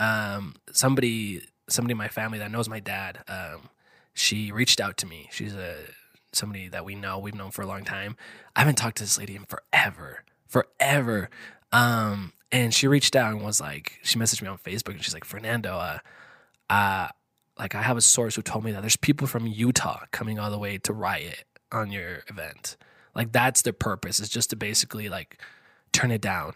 [0.00, 3.68] um somebody somebody in my family that knows my dad um
[4.14, 5.28] she reached out to me.
[5.32, 5.76] She's a
[6.32, 8.16] somebody that we know we've known for a long time.
[8.56, 11.30] I haven't talked to this lady in forever forever.
[11.72, 15.14] Um and she reached out and was like she messaged me on facebook and she's
[15.14, 15.98] like fernando uh
[16.70, 17.08] uh
[17.58, 20.52] like i have a source who told me that there's people from utah coming all
[20.52, 22.76] the way to riot on your event.
[23.14, 25.40] Like that's their purpose is just to basically like
[25.92, 26.54] turn it down.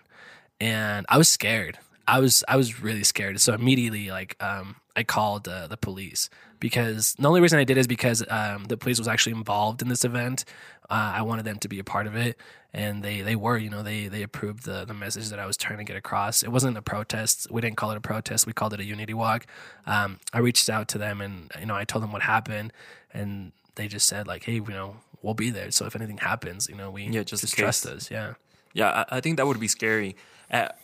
[0.60, 1.78] And I was scared.
[2.06, 3.40] I was I was really scared.
[3.40, 7.78] So immediately, like, um, I called uh, the police because the only reason I did
[7.78, 10.44] is because um, the police was actually involved in this event.
[10.90, 12.38] Uh, I wanted them to be a part of it,
[12.72, 13.58] and they they were.
[13.58, 16.42] You know, they they approved the the message that I was trying to get across.
[16.42, 17.46] It wasn't a protest.
[17.50, 18.46] We didn't call it a protest.
[18.46, 19.46] We called it a unity walk.
[19.86, 22.72] Um, I reached out to them, and you know, I told them what happened,
[23.12, 25.70] and they just said like, hey, you know, we'll be there.
[25.70, 28.10] So if anything happens, you know, we Yeah, just just trust us.
[28.10, 28.34] Yeah.
[28.74, 30.16] Yeah, I, I think that would be scary.
[30.50, 30.78] At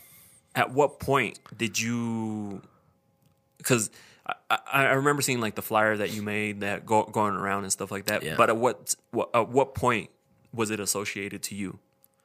[0.55, 2.63] at what point did you?
[3.59, 3.91] Because
[4.27, 7.73] I, I, remember seeing like the flyer that you made that go, going around and
[7.73, 8.23] stuff like that.
[8.23, 8.37] Yeah.
[8.37, 10.11] But at what, what at what point
[10.53, 11.79] was it associated to you?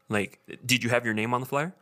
[0.07, 1.73] Like, did you have your name on the flyer?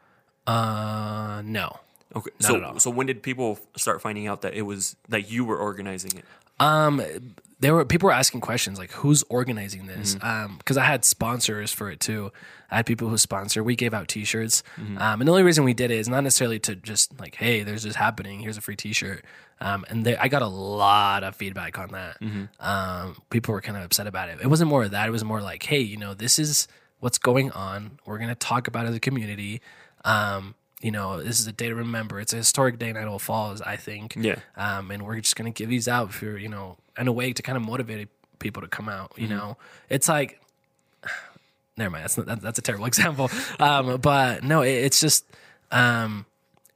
[0.48, 1.80] Uh, no.
[2.16, 5.58] Okay, so so when did people start finding out that it was that you were
[5.58, 6.26] organizing it?
[6.60, 7.02] Um,
[7.60, 10.28] there were people were asking questions like, "Who's organizing this?" Mm-hmm.
[10.28, 12.32] Um, because I had sponsors for it too.
[12.70, 13.64] I had people who sponsor.
[13.64, 14.62] We gave out T-shirts.
[14.78, 14.98] Mm-hmm.
[14.98, 17.64] Um, and the only reason we did it is not necessarily to just like, "Hey,
[17.64, 18.40] there's this happening.
[18.42, 19.24] Here's a free T-shirt."
[19.60, 22.20] Um, and they, I got a lot of feedback on that.
[22.22, 22.44] Mm-hmm.
[22.60, 24.40] Um, people were kind of upset about it.
[24.42, 25.08] It wasn't more of that.
[25.08, 26.68] It was more like, "Hey, you know, this is
[27.00, 28.00] what's going on.
[28.06, 29.62] We're gonna talk about it as a community."
[30.06, 32.20] Um, you know, this is a day to remember.
[32.20, 34.36] It's a historic day in Idaho Falls, I think Yeah.
[34.56, 37.42] um, and we're just gonna give these out for you know in a way to
[37.42, 39.12] kind of motivate people to come out.
[39.18, 39.58] You know,
[39.90, 40.40] it's like
[41.78, 42.04] never mind.
[42.04, 43.30] That's not, that, that's a terrible example.
[43.60, 45.26] Um, but no, it, it's just
[45.72, 46.26] um,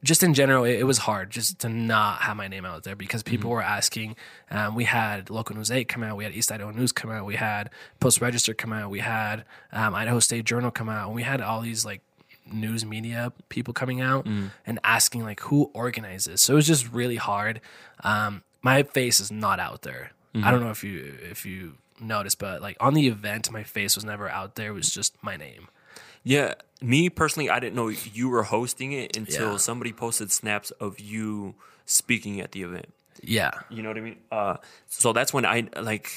[0.04, 2.96] just in general, it, it was hard just to not have my name out there
[2.96, 4.16] because people were asking.
[4.50, 6.18] Um, we had local news eight come out.
[6.18, 7.26] We had East Idaho News come out.
[7.26, 8.90] We had Post Register come out.
[8.90, 11.08] We had um, Idaho State Journal come out.
[11.08, 12.02] And we had all these like
[12.52, 14.26] news media people coming out
[14.66, 16.42] and asking like who organizes.
[16.42, 17.62] So it was just really hard.
[18.04, 20.12] Um, my face is not out there.
[20.34, 23.96] I don't know if you if you noticed, but like on the event, my face
[23.96, 24.70] was never out there.
[24.72, 25.68] It was just my name.
[26.24, 29.58] Yeah, me personally, I didn't know you were hosting it until Yeah.
[29.58, 32.94] somebody posted snaps of you speaking at the event.
[33.24, 33.52] Yeah.
[33.70, 34.18] You know what I mean?
[34.32, 36.12] Uh, so that's when I like.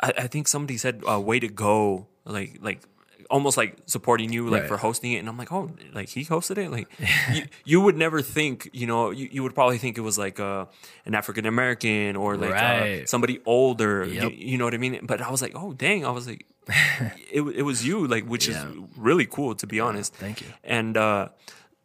[0.00, 2.82] I, I think somebody said uh, "way to go," like like
[3.30, 4.68] almost like supporting you like Right.
[4.68, 6.70] for hosting it, and I'm like, oh, like he hosted it.
[6.70, 6.88] Like
[7.32, 10.38] you, you would never think, you know, you, you would probably think it was like
[10.40, 10.66] uh,
[11.06, 14.04] an African American or like uh, somebody older.
[14.04, 14.32] You, Yep.
[14.36, 15.00] you know what I mean?
[15.04, 16.46] But I was like, oh dang, I was like,
[17.32, 18.68] it it was you, like which Yeah.
[18.68, 20.14] is really cool to be honest.
[20.14, 20.48] thank you.
[20.62, 21.28] And uh,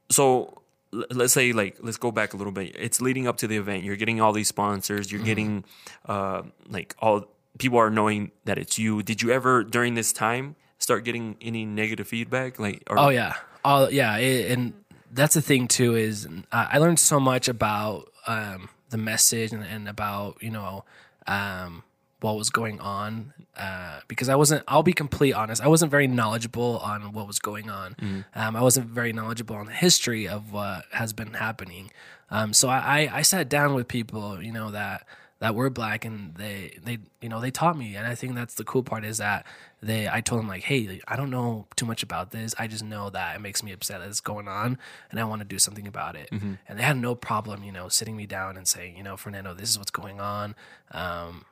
[0.10, 0.56] so
[0.92, 2.76] let's say like let's go back a little bit.
[2.78, 3.84] It's leading up to the event.
[3.84, 5.08] You're getting all these sponsors.
[5.08, 5.16] Mm-hmm.
[5.16, 5.64] You're getting
[6.08, 7.26] uh, like all
[7.58, 9.04] people are knowing that it's you.
[9.04, 12.60] Did you ever during this time start getting any negative feedback?
[12.60, 14.74] Like or, Oh yeah, all yeah, it, and
[15.12, 19.88] that's the thing too is I learned so much about um, the message and, and
[19.88, 20.86] about you know
[21.28, 21.84] um,
[22.22, 24.64] what was going on uh, because I wasn't.
[24.68, 25.62] I'll be complete honest.
[25.62, 27.96] I wasn't very knowledgeable on what was going on.
[28.34, 31.92] Um, I wasn't very knowledgeable on the history of what has been happening.
[32.32, 35.06] Um, so I, I, I sat down with people, you know that
[35.40, 38.56] that were black and they they you know they taught me and i think that's
[38.56, 39.46] the cool part is that
[39.82, 42.84] they i told them like hey i don't know too much about this i just
[42.84, 44.78] know that it makes me upset that it's going on
[45.10, 47.88] and i want to do something about it and they had no problem you know
[47.88, 50.56] sitting me down and saying you know fernando this is what's going on
[50.92, 51.46] um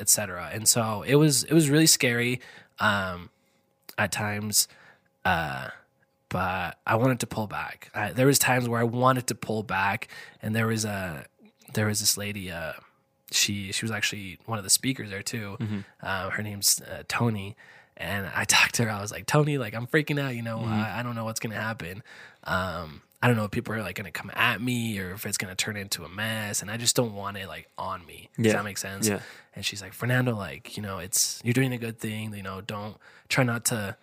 [0.00, 2.40] etc and so it was it was really scary
[2.80, 3.30] um
[3.96, 4.68] at times
[5.24, 5.68] uh
[6.28, 7.90] but I wanted to pull back.
[7.94, 10.08] I, there was times where I wanted to pull back,
[10.40, 11.26] and there was a
[11.74, 12.50] there was this lady.
[12.50, 12.72] Uh,
[13.34, 15.58] she she was actually one of the speakers there too.
[16.02, 17.56] Uh, her name's uh, Tony,
[17.96, 18.90] and I talked to her.
[18.90, 20.34] I was like, Tony, like I'm freaking out.
[20.34, 22.02] You know, I, I don't know what's gonna happen.
[22.44, 25.38] Um, I don't know if people are like gonna come at me or if it's
[25.38, 28.28] gonna turn into a mess, and I just don't want it like on me.
[28.36, 28.52] Does Yeah.
[28.54, 29.08] that make sense?
[29.08, 29.20] Yeah.
[29.54, 32.34] And she's like, Fernando, like you know, it's you're doing a good thing.
[32.34, 32.96] You know, don't
[33.28, 33.96] try not to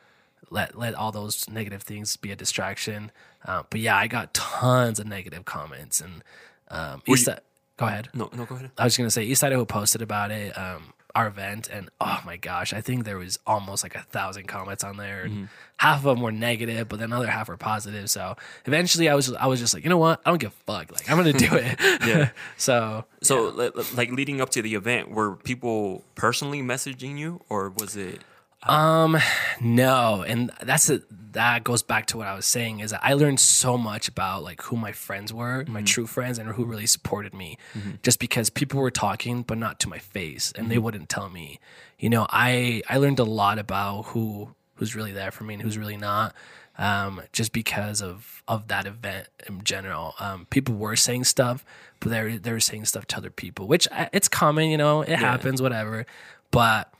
[0.50, 3.12] let let all those negative things be a distraction.
[3.46, 6.24] Uh, but yeah, I got tons of negative comments and
[6.70, 7.42] um, East you- Side-
[7.80, 8.10] go ahead.
[8.14, 8.72] no no go ahead.
[8.78, 12.38] I was gonna say East Idaho posted about it, um, our event, and oh my
[12.38, 15.38] gosh, I think there was almost like a thousand comments on there, Mm-hmm.
[15.40, 18.10] and half of them were negative, but then other half were positive.
[18.12, 20.72] So eventually, I was I was just like, you know what, I don't give a
[20.72, 21.80] fuck, like I'm gonna do it.
[22.06, 22.30] Yeah.
[22.58, 27.70] so So li- like leading up to the event, were people personally messaging you, or
[27.72, 28.22] was it?
[28.64, 29.18] Um,
[29.62, 31.04] no, and that's it.
[31.34, 34.44] That goes back to what I was saying is that I learned so much about
[34.44, 37.58] like who my friends were, my true friends, and who really supported me.
[38.04, 41.60] Just because people were talking, but not to my face, and they wouldn't tell me.
[42.00, 45.64] You know, I I learned a lot about who who's really there for me and
[45.64, 46.34] who's really not.
[46.78, 51.66] Um, just because of of that event in general, um, people were saying stuff,
[52.00, 54.70] but they were, they were saying stuff to other people, which uh, it's common.
[54.70, 56.06] You know, it happens, whatever.
[56.52, 56.92] But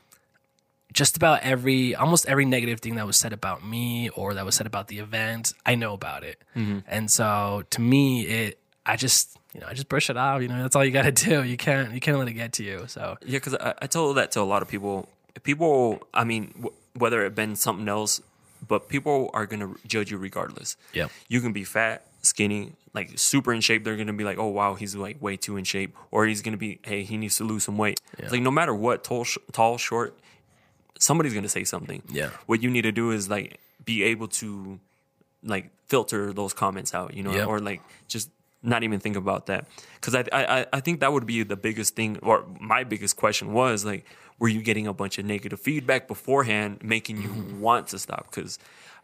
[0.92, 4.54] just about every almost every negative thing that was said about me or that was
[4.54, 6.78] said about the event i know about it mm-hmm.
[6.88, 10.48] and so to me it i just you know i just brush it off you
[10.48, 12.64] know that's all you got to do you can't you can't let it get to
[12.64, 15.08] you so Yeah, because I, I told that to a lot of people.
[15.42, 18.20] People, I mean, w- whether it been something else,
[18.66, 20.76] but people are gonna judge you regardless.
[20.92, 23.84] yeah You can be fat, skinny, like super in shape.
[23.84, 26.56] They're gonna be like, "Oh wow, he's like way too in shape," or he's gonna
[26.56, 29.38] be, "Hey, he needs to lose some weight." It's like no matter what, tall, sh-
[29.52, 30.18] tall, short,
[31.00, 32.02] somebody's gonna say something.
[32.08, 32.30] Yeah.
[32.46, 34.78] What you need to do is like be able to
[35.42, 37.48] like filter those comments out, you know, Yep.
[37.48, 38.30] or like just
[38.62, 39.66] not even think about that.
[39.96, 43.52] Because I, I I think that would be the biggest thing, or my biggest question
[43.52, 44.04] was like,
[44.38, 47.60] were you getting a bunch of negative feedback beforehand, making you Mm-hmm.
[47.60, 48.26] want to stop?
[48.30, 48.58] Because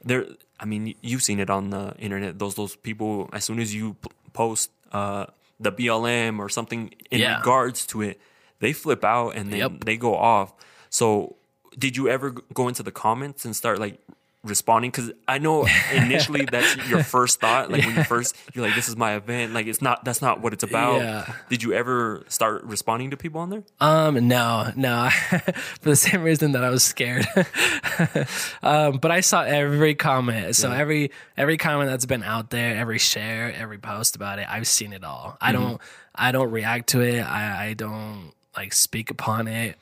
[0.04, 0.26] there,
[0.61, 2.38] I mean, you've seen it on the internet.
[2.38, 5.24] Those those people, as soon as you p- post uh,
[5.59, 7.38] the BLM or something in Yeah.
[7.38, 8.20] regards to it,
[8.61, 9.85] they flip out and then Yep.
[9.88, 10.52] they go off.
[10.90, 11.37] So,
[11.78, 13.98] did you ever go into the comments and start like
[14.44, 14.90] responding?
[14.90, 17.70] Because I know initially that's your first thought.
[17.70, 20.04] Like when you first, you're like, "This is my event." Like it's not.
[20.04, 21.00] That's not what it's about.
[21.00, 21.32] Yeah.
[21.48, 23.64] Did you ever start responding to people on there?
[23.80, 25.08] um no no
[25.80, 27.26] for the same reason that i was scared
[28.62, 32.98] um but i saw every comment so every every comment that's been out there every
[32.98, 35.80] share every post about it i've seen it all i don't
[36.14, 39.76] i don't react to it i i don't like speak upon it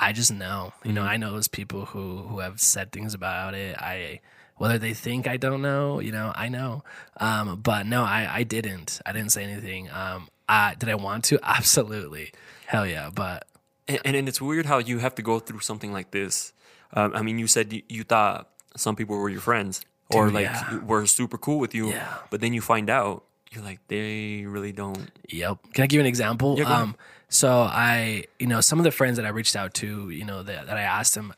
[0.00, 3.54] I just know, you know, I know those people who who have said things about
[3.54, 3.76] it.
[3.78, 4.20] I
[4.56, 6.82] whether they think I don't know, you know, I know.
[7.18, 9.00] Um, but no, I I didn't.
[9.06, 9.90] I didn't say anything.
[9.90, 11.38] Um, I did I want to?
[11.42, 12.32] Absolutely,
[12.66, 13.10] hell yeah.
[13.14, 13.46] But
[13.86, 16.52] And, and, and it's weird how you have to go through something like this.
[16.92, 19.84] Um, I mean, you said you, you thought some people were your friends
[20.14, 20.78] or Dude, like yeah.
[20.84, 22.16] were super cool with you, Yeah.
[22.30, 25.10] but then you find out you're like they really don't.
[25.28, 25.58] Yep.
[25.74, 26.56] Can I give you an example?
[26.58, 26.96] Yeah, um,
[27.28, 30.42] so I, you know, some of the friends that I reached out to, you know,
[30.42, 31.34] that, that I asked them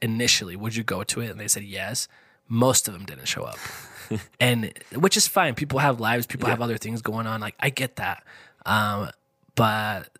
[0.00, 1.30] initially, would you go to it?
[1.30, 2.08] And they said yes.
[2.48, 3.56] Most of them didn't show up,
[4.40, 5.54] and which is fine.
[5.54, 6.26] People have lives.
[6.26, 7.40] People have other things going on.
[7.40, 8.22] Like I get that.
[8.66, 9.10] Um,
[9.54, 10.10] but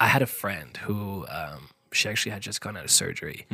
[0.00, 3.46] I had a friend who, um, she actually had just gone out of surgery.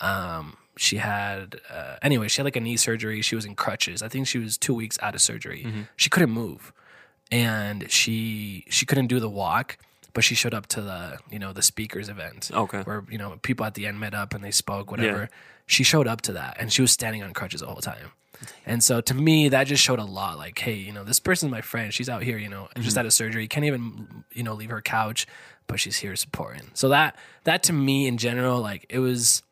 [0.00, 3.20] Um, she had uh, anyway, she had like a knee surgery.
[3.20, 4.00] She was in crutches.
[4.02, 5.66] I think she was two weeks out of surgery.
[5.96, 6.72] She couldn't move,
[7.30, 9.76] and she she couldn't do the walk.
[10.14, 12.50] But she showed up to the you know the speakers event.
[12.52, 12.82] Okay.
[12.82, 15.20] where you know people at the end met up and they spoke whatever.
[15.22, 15.26] Yeah.
[15.66, 18.12] She showed up to that, and she was standing on crutches the whole time.
[18.66, 20.38] And so to me, that just showed a lot.
[20.38, 21.92] Like, hey, you know, this person's my friend.
[21.92, 23.46] She's out here, you know, just out of surgery.
[23.48, 25.26] Can't even, you know, leave her couch,
[25.66, 26.70] but she's here supporting.
[26.74, 29.42] So that that to me in general, like it was,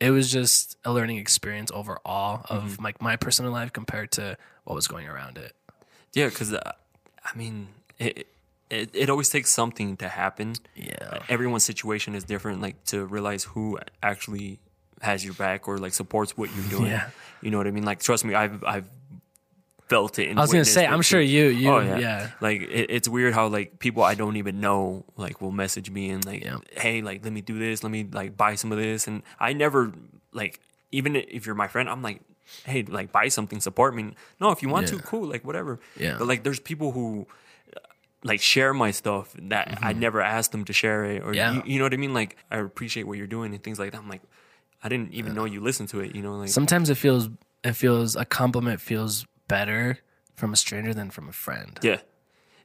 [0.00, 4.74] it was just a learning experience overall of like my personal life compared to what
[4.74, 5.54] was going around it.
[6.12, 6.72] Yeah, because uh,
[7.24, 8.26] I mean, it,
[8.74, 10.54] it it always takes something to happen.
[10.74, 11.18] Yeah.
[11.28, 12.60] Everyone's situation is different.
[12.60, 14.58] Like to realize who actually
[15.02, 16.90] has your back or like supports what you're doing.
[16.90, 17.10] Yeah.
[17.42, 17.84] You know what I mean?
[17.84, 18.88] Like, trust me, I've I've
[19.88, 20.36] felt it.
[20.36, 22.30] I was gonna say, I'm sure you, you, Oh, yeah.
[22.40, 26.10] Like it, it's weird how like people I don't even know like will message me
[26.10, 26.58] and like, Yeah.
[26.76, 29.52] hey, like let me do this, let me like buy some of this, and I
[29.52, 29.92] never
[30.32, 30.60] like
[30.90, 32.20] even if you're my friend, I'm like,
[32.64, 34.14] hey, like buy something, support me.
[34.40, 34.98] No, if you want Yeah.
[34.98, 35.80] to, cool, like whatever.
[35.98, 36.16] Yeah.
[36.18, 37.26] But like, there's people who
[38.24, 41.34] like share my stuff that I never asked them to share it, or Mm-hmm.
[41.34, 41.52] Yeah.
[41.56, 42.14] you, you know what I mean.
[42.14, 43.98] Like I appreciate what you're doing and things like that.
[43.98, 44.22] I'm like,
[44.82, 46.14] I didn't even know you listened to it.
[46.16, 47.28] You know, like Sometimes it feels,
[47.62, 49.98] it feels a compliment feels better
[50.34, 51.78] from a stranger than from a friend.
[51.82, 51.98] yeah,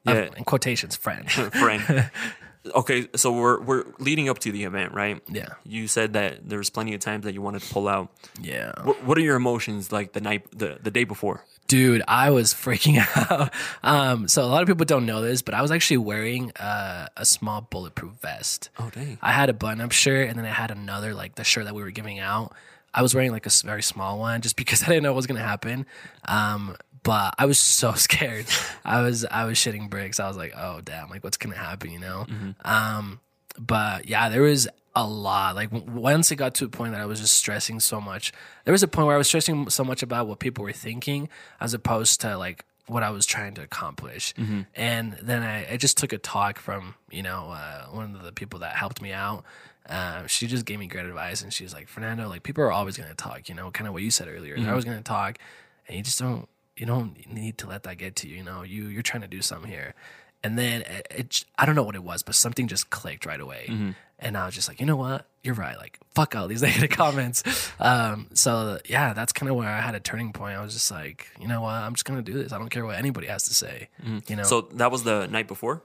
[0.06, 0.30] yeah.
[0.38, 1.30] In quotations, friend.
[1.32, 2.10] friend.
[2.76, 5.22] okay, so we're we're leading up to the event, right?
[5.28, 5.50] Yeah.
[5.64, 8.10] You said that there was plenty of times that you wanted to pull out.
[8.42, 8.74] yeah.
[8.84, 11.44] What, what are your emotions like the night the, the day before?
[11.68, 12.98] Dude, I was freaking
[13.32, 13.54] out.
[13.84, 17.08] Um, so a lot of people don't know this, but I was actually wearing uh,
[17.16, 18.70] a small bulletproof vest.
[18.80, 19.20] Oh dang.
[19.22, 21.84] I had a button-up shirt, and then I had another, like the shirt that we
[21.84, 22.54] were giving out.
[22.92, 25.28] I was wearing like a very small one, just because I didn't know what was
[25.28, 25.86] gonna happen.
[26.28, 26.76] Um,
[27.10, 28.46] but I was so scared.
[28.86, 30.20] I was I was shitting bricks.
[30.20, 32.28] I was like, oh damn, like what's gonna happen, you know?
[32.64, 33.20] Um,
[33.58, 35.56] but yeah, there was a lot.
[35.56, 38.32] Like w- once it got to a point that I was just stressing so much,
[38.66, 41.30] there was a point where I was stressing so much about what people were thinking
[41.60, 44.34] as opposed to like what I was trying to accomplish.
[44.76, 48.32] And then I, I just took a talk from you know uh, one of the
[48.32, 49.44] people that helped me out.
[49.88, 52.72] Uh, she just gave me great advice, and she was like, Fernando, like people are
[52.72, 53.50] always going to talk.
[53.50, 54.56] You know, kind of what you said earlier.
[54.56, 55.40] They're always going to talk,
[55.88, 56.48] and you just don't
[56.80, 58.38] you don't need to let that get to you.
[58.38, 59.94] You know, you you're trying to do something here.
[60.42, 63.42] And then it, it, I don't know what it was, but something just clicked right
[63.42, 63.94] away.
[64.20, 65.26] And I was just like, you know what?
[65.44, 65.78] You're right.
[65.78, 67.44] Like, fuck all these negative comments.
[67.80, 70.58] Um, so yeah, that's kind of where I had a turning point.
[70.58, 71.74] I was just like, you know what?
[71.74, 72.54] I'm just gonna do this.
[72.54, 73.90] I don't care what anybody has to say.
[74.28, 74.44] You know.
[74.44, 75.82] So that was the night before.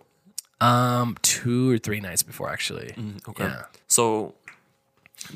[0.61, 2.95] um, two or three nights before, actually.
[3.29, 3.45] Okay.
[3.45, 3.65] Yeah.
[3.89, 4.35] So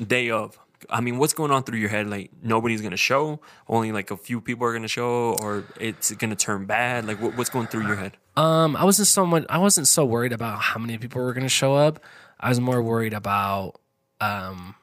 [0.07, 0.57] day of.
[0.89, 2.09] I mean, what's going on through your head?
[2.09, 3.39] Like nobody's gonna show.
[3.67, 7.05] Only like a few people are gonna show, or it's gonna turn bad.
[7.05, 8.17] Like what, what's going through your head?
[8.37, 9.45] Um, I wasn't so.
[9.49, 11.99] I wasn't so worried about how many people were to show up.
[12.39, 13.79] I was more worried about
[14.21, 14.75] um,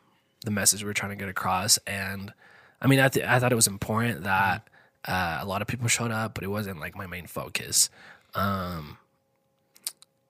[0.45, 1.79] the message we were trying to get across.
[1.87, 2.33] And
[2.81, 4.69] I mean, I, th- I thought it was important that
[5.07, 7.91] uh, a lot of people showed up, but it wasn't like my main focus.
[8.35, 8.99] Um,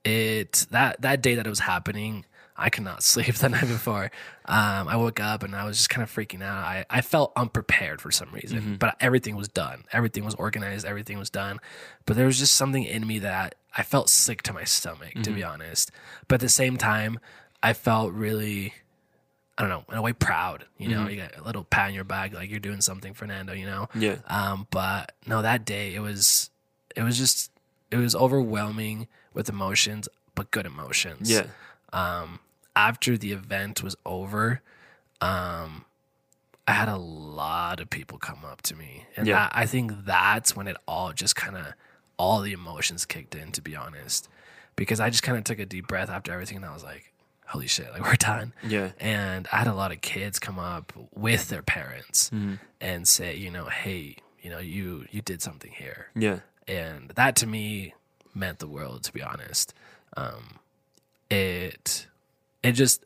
[0.04, 2.24] it that that day that it was happening,
[2.58, 4.10] I could not sleep the night before.
[4.46, 6.58] Um, I woke up and I was just kind of freaking out.
[6.64, 9.84] I, I felt unprepared for some reason, but everything was done.
[9.92, 10.86] Everything was organized.
[10.86, 11.58] Everything was done.
[12.06, 15.30] But there was just something in me that I felt sick to my stomach, to
[15.30, 15.90] be honest.
[16.28, 17.18] But at the same time,
[17.62, 18.72] I felt really,
[19.58, 20.64] I don't know, in a way proud.
[20.78, 23.52] You know, you got a little pat on your back, like you're doing something, Fernando.
[23.52, 23.88] You know.
[23.94, 24.16] Yeah.
[24.26, 26.50] Um, but no, that day it was,
[26.94, 27.50] it was just,
[27.90, 31.46] it was overwhelming with emotions, but good emotions Yeah.
[31.92, 32.38] um,
[32.76, 34.60] after the event was over,
[35.20, 35.84] um,
[36.68, 39.34] I had a lot of people come up to me, and Yeah.
[39.44, 41.72] that, I think that's when it all just kind of
[42.18, 43.50] all the emotions kicked in.
[43.52, 44.28] To be honest,
[44.76, 47.12] because I just kind of took a deep breath after everything, and I was like,
[47.46, 47.90] "Holy shit!
[47.92, 48.90] Like we're done." Yeah.
[48.98, 52.54] And I had a lot of kids come up with their parents Mm-hmm.
[52.80, 56.40] and say, you know, hey, you know, you you did something here Yeah.
[56.68, 57.94] and that to me
[58.34, 59.72] meant the world to be honest
[60.16, 60.58] um
[61.30, 62.06] it
[62.62, 63.04] it just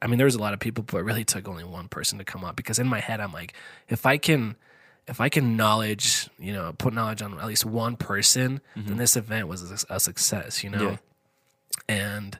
[0.00, 2.18] i mean there was a lot of people but it really took only one person
[2.18, 3.54] to come up because in my head i'm like
[3.88, 4.56] if i can
[5.08, 9.16] if i can knowledge you know put knowledge on at least one person then this
[9.16, 10.96] event was a, a success you know Yeah.
[11.88, 12.38] and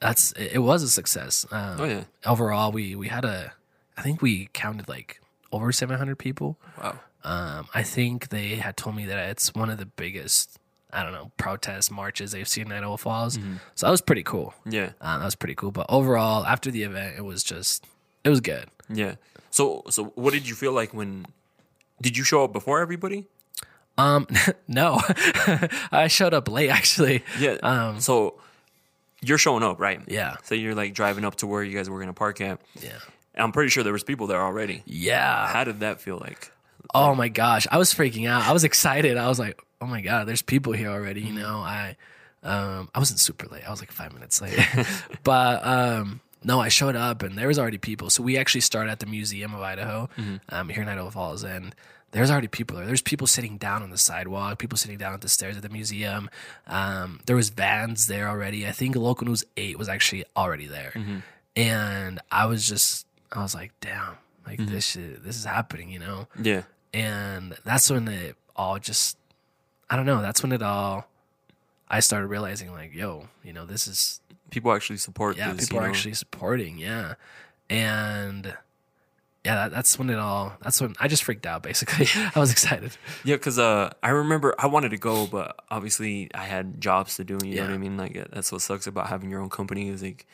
[0.00, 2.04] that's it, it was a success um, Oh yeah.
[2.26, 3.52] overall we we had a
[3.96, 5.20] i think we counted like
[5.52, 6.98] over 700 people Wow.
[7.24, 10.58] um, I think they had told me that it's one of the biggest,
[10.92, 13.38] I don't know, protests, marches they've seen in Idaho Falls.
[13.74, 14.54] So that was pretty cool.
[14.66, 14.90] Yeah.
[15.00, 15.70] Um, that was pretty cool.
[15.70, 17.86] But overall, after the event, it was just,
[18.24, 18.66] it was good.
[18.88, 19.14] Yeah.
[19.50, 21.26] So so what did you feel like when
[22.00, 23.26] did you show up before everybody?
[23.98, 24.26] Um,
[24.68, 25.00] no,
[25.92, 27.22] I showed up late actually.
[27.38, 27.56] Yeah.
[27.62, 28.40] Um, so
[29.22, 30.00] you're showing up, right?
[30.08, 30.36] Yeah.
[30.44, 32.60] So you're like driving up to where you guys were gonna park at.
[32.80, 32.98] Yeah.
[33.34, 34.82] I'm pretty sure there was people there already.
[34.84, 35.46] Yeah.
[35.48, 36.50] How did that feel like?
[36.94, 38.46] Oh my gosh, I was freaking out.
[38.46, 39.16] I was excited.
[39.16, 41.96] I was like, "Oh my god, there's people here already." You know, I
[42.42, 43.66] um I wasn't super late.
[43.66, 44.58] I was like 5 minutes late.
[45.24, 48.10] but um no, I showed up and there was already people.
[48.10, 50.08] So we actually started at the Museum of Idaho
[50.48, 51.72] um, here in Idaho Falls, and
[52.10, 52.84] there's already people there.
[52.86, 55.68] There's people sitting down on the sidewalk, people sitting down at the stairs at the
[55.68, 56.28] museum.
[56.66, 58.66] Um, there was vans there already.
[58.66, 60.92] I think Local News Eight was actually already there,
[61.56, 66.00] and I was just, I was like, damn, like this shit, this is happening, you
[66.00, 66.26] know.
[66.42, 66.62] Yeah.
[66.94, 69.16] And that's when it all just,
[69.88, 70.20] I don't know.
[70.22, 71.06] That's when it all.
[71.88, 74.20] I started realizing, like, yo, you know, this is
[74.50, 75.64] People actually support yeah, this.
[75.66, 75.88] people are know?
[75.88, 77.14] actually supporting, yeah,
[77.70, 78.54] and
[79.44, 80.52] yeah, that, that's when it all.
[80.62, 81.62] That's when I just freaked out.
[81.62, 82.96] Basically, I was excited.
[83.24, 87.24] Yeah, because uh, I remember I wanted to go, but obviously I had jobs to
[87.24, 87.38] do.
[87.44, 87.96] You know what I mean?
[87.96, 90.26] Like uh, that's what sucks about having your own company is like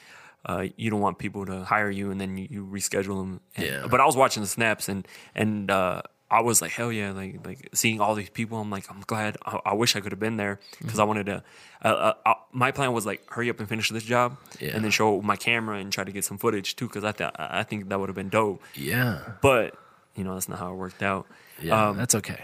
[0.47, 3.41] uh, you don't want people to hire you and then you, you reschedule them.
[3.57, 3.87] And- Yeah.
[3.89, 7.13] But I was watching the snaps and and uh, I was like, hell yeah!
[7.13, 9.37] Like like seeing all these people, I'm like, I'm glad.
[9.47, 11.43] I, I wish I could have been there because I wanted to.
[11.85, 14.75] Uh, uh, uh, my plan was like hurry up and finish this job, Yeah.
[14.75, 17.35] and then show my camera and try to get some footage too because I thought
[17.39, 18.63] I think that would have been dope.
[18.75, 19.75] Yeah, But
[20.17, 21.27] you know that's not how it worked out.
[21.63, 22.43] yeah, Um, that's okay.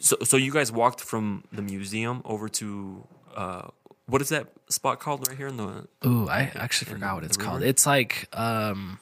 [0.00, 3.68] so, so you guys walked from the museum over to uh,
[4.06, 5.88] what is that spot called right here in the?
[6.06, 7.56] Ooh, I actually forgot what it's called.
[7.60, 7.66] river?
[7.70, 9.00] It's like um,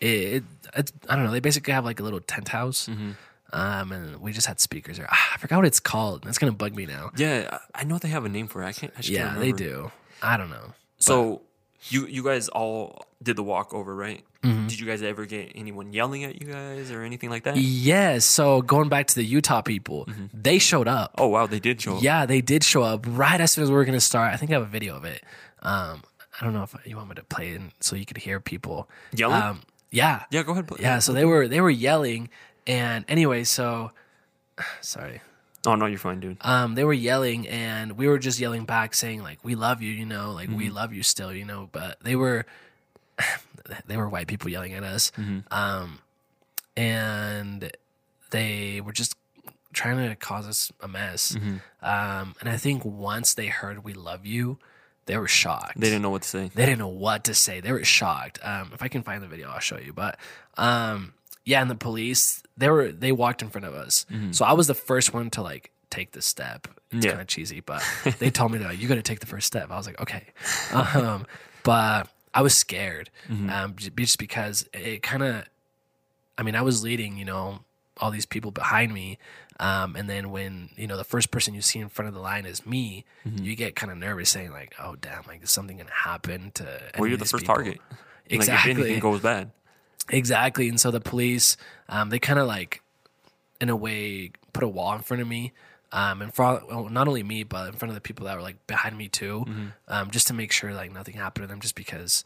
[0.00, 0.44] it, it
[0.76, 1.32] it's I don't know.
[1.32, 2.86] They basically have like a little tent house.
[2.88, 3.12] Mm-hmm.
[3.52, 5.08] Um, and we just had speakers there.
[5.10, 6.24] Ah, I forgot what it's called.
[6.24, 7.10] That's gonna bug me now.
[7.16, 8.66] Yeah, I know they have a name for it.
[8.66, 8.92] I can't.
[8.94, 9.88] I just Yeah, can't they remember.
[9.88, 9.92] do.
[10.22, 10.74] I don't know.
[10.98, 11.42] So
[11.88, 14.22] you you guys all did the walk over, right?
[14.42, 14.66] Mm-hmm.
[14.68, 17.56] Did you guys ever get anyone yelling at you guys or anything like that?
[17.56, 18.24] Yes.
[18.24, 21.14] So going back to the Utah people, they showed up.
[21.18, 22.02] Oh wow, they did show up.
[22.02, 24.32] Yeah, they did show up right as soon as we were going to start.
[24.32, 25.22] I think I have a video of it.
[25.62, 26.02] Um,
[26.40, 28.88] I don't know if you want me to play it so you could hear people
[29.12, 29.42] Yelling?
[29.42, 30.68] Um, yeah, Yeah, go ahead.
[30.68, 30.78] Play.
[30.82, 30.98] yeah.
[31.00, 32.28] So they were they were yelling,
[32.68, 33.90] and anyway, so
[34.80, 35.20] sorry.
[35.66, 36.36] Oh no, you're fine, dude.
[36.42, 39.92] Um, they were yelling, and we were just yelling back, saying like, "We love you,"
[39.92, 41.68] you know, like we love you still, you know.
[41.72, 42.46] But they were
[43.86, 45.10] they were white people yelling at us,
[45.50, 45.98] um,
[46.76, 47.72] and
[48.30, 49.16] they were just
[49.72, 51.36] trying to cause us a mess.
[51.82, 54.58] Um, and I think once they heard "We love you,"
[55.06, 55.80] they were shocked.
[55.80, 56.50] They didn't know what to say.
[56.54, 57.60] They didn't know what to say.
[57.60, 58.38] They were shocked.
[58.42, 59.92] Um, if I can find the video, I'll show you.
[59.92, 60.18] But
[60.56, 61.14] um,
[61.44, 64.04] yeah, and the police they were they walked in front of us.
[64.32, 66.68] So I was the first one to like take the step.
[66.90, 67.12] It's Yeah.
[67.12, 67.82] kind of cheesy, but
[68.18, 69.70] they told me to you got to take the first step.
[69.70, 70.24] I was like, okay,
[70.72, 71.26] um,
[71.62, 73.10] but I was scared
[73.48, 75.44] um, just because it kind of.
[76.36, 77.60] I mean, I was leading, you know,
[77.96, 79.18] all these people behind me.
[79.58, 82.20] Um, and then when, you know, the first person you see in front of the
[82.20, 85.78] line is me, you get kind of nervous saying like, oh, damn, like is something
[85.78, 87.56] to happen to Well, you're the first people?
[87.56, 87.80] target.
[87.90, 87.98] Like,
[88.36, 88.70] Exactly.
[88.70, 89.50] if anything goes bad.
[90.10, 90.68] Exactly.
[90.68, 91.56] And so the police,
[91.88, 92.82] um, they kind of like,
[93.60, 95.52] in a way, put a wall in front of me.
[95.90, 98.42] Um, and for well, not only me, but in front of the people that were
[98.42, 99.46] like behind me too,
[99.88, 101.60] um, just to make sure like nothing happened to them.
[101.60, 102.24] Just because,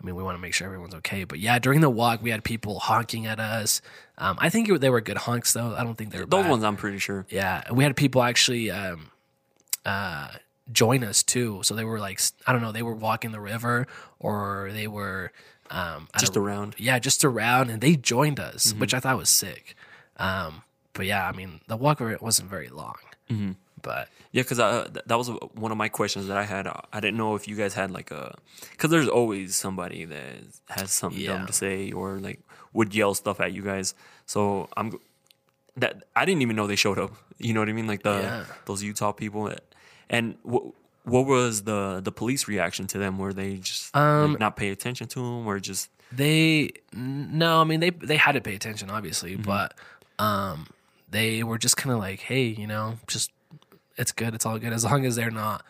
[0.00, 1.24] I mean, we want to make sure everyone's okay.
[1.24, 3.82] But yeah, during the walk, we had people honking at us.
[4.16, 5.74] Um, I think it, they were good honks though.
[5.74, 6.50] I don't think they were Those bad.
[6.50, 7.26] ones, I'm pretty sure.
[7.30, 9.10] Yeah, we had people actually um,
[9.84, 10.28] uh,
[10.70, 11.62] join us too.
[11.64, 13.88] So they were like, I don't know, they were walking the river
[14.20, 15.32] or they were
[15.70, 16.74] um, Just around.
[16.78, 18.80] yeah, just around, and they joined us, Mm-hmm.
[18.80, 19.74] which I thought was sick.
[20.16, 20.62] Um,
[20.92, 22.96] but yeah, I mean, the walk over it wasn't very long,
[23.30, 23.52] Mm-hmm.
[23.82, 26.66] but Yeah, because th- that was one of my questions that I had.
[26.92, 28.34] I didn't know if you guys had like a,
[28.72, 30.34] because there's always somebody that
[30.68, 31.38] has something Yeah.
[31.38, 32.40] dumb to say or like
[32.72, 33.94] would yell stuff at you guys.
[34.26, 34.98] So I'm
[35.76, 37.12] that I didn't even know they showed up.
[37.38, 37.86] You know what I mean?
[37.86, 38.44] Like the Yeah.
[38.66, 39.50] those Utah people.
[40.10, 40.64] And what
[41.04, 43.18] what was the the police reaction to them?
[43.18, 47.64] Were they just Um, like, not pay attention to them or just they no, I
[47.64, 49.42] mean they they had to pay attention, obviously, Mm-hmm.
[49.42, 49.74] but
[50.18, 50.66] um,
[51.10, 53.30] they were just kind of like, hey, you know, just
[53.96, 55.64] it's good, it's all good, as long as they're not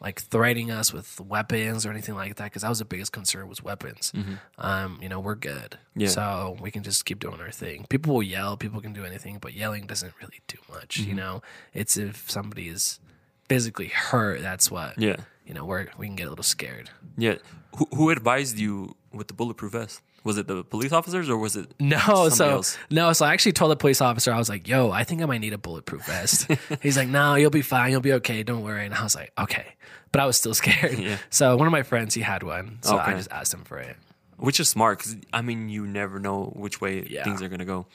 [0.00, 2.44] like threatening us with weapons or anything like that.
[2.44, 4.12] Because that was the biggest concern was weapons.
[4.58, 6.00] Um, you know, we're good, Mm-hmm.
[6.02, 6.08] Yeah.
[6.08, 7.86] so we can just keep doing our thing.
[7.88, 11.00] People will yell, people can do anything, but yelling doesn't really do much.
[11.00, 11.08] Mm-hmm.
[11.10, 11.42] You know,
[11.74, 13.00] it's if somebody is
[13.48, 14.98] physically hurt, that's what.
[14.98, 16.90] yeah You know, we're we can get a little scared.
[17.16, 17.36] yeah.
[17.76, 20.00] Who, who advised you with the bulletproof vest?
[20.24, 22.78] Was it the police officers or was it No, somebody so else?
[22.90, 25.26] no, so I actually told the police officer, I was like, "Yo, I think I
[25.26, 26.48] might need a bulletproof vest."
[26.82, 27.92] He's like, "No, you'll be fine.
[27.92, 28.42] You'll be okay.
[28.42, 29.66] Don't worry." And I was like, "Okay,"
[30.12, 30.98] but I was still scared.
[30.98, 31.18] Yeah.
[31.30, 33.96] So one of my friends, he had one, so I just asked him for it.
[34.38, 37.24] which is smart because I mean you never know which way Yeah.
[37.24, 37.86] things are gonna go.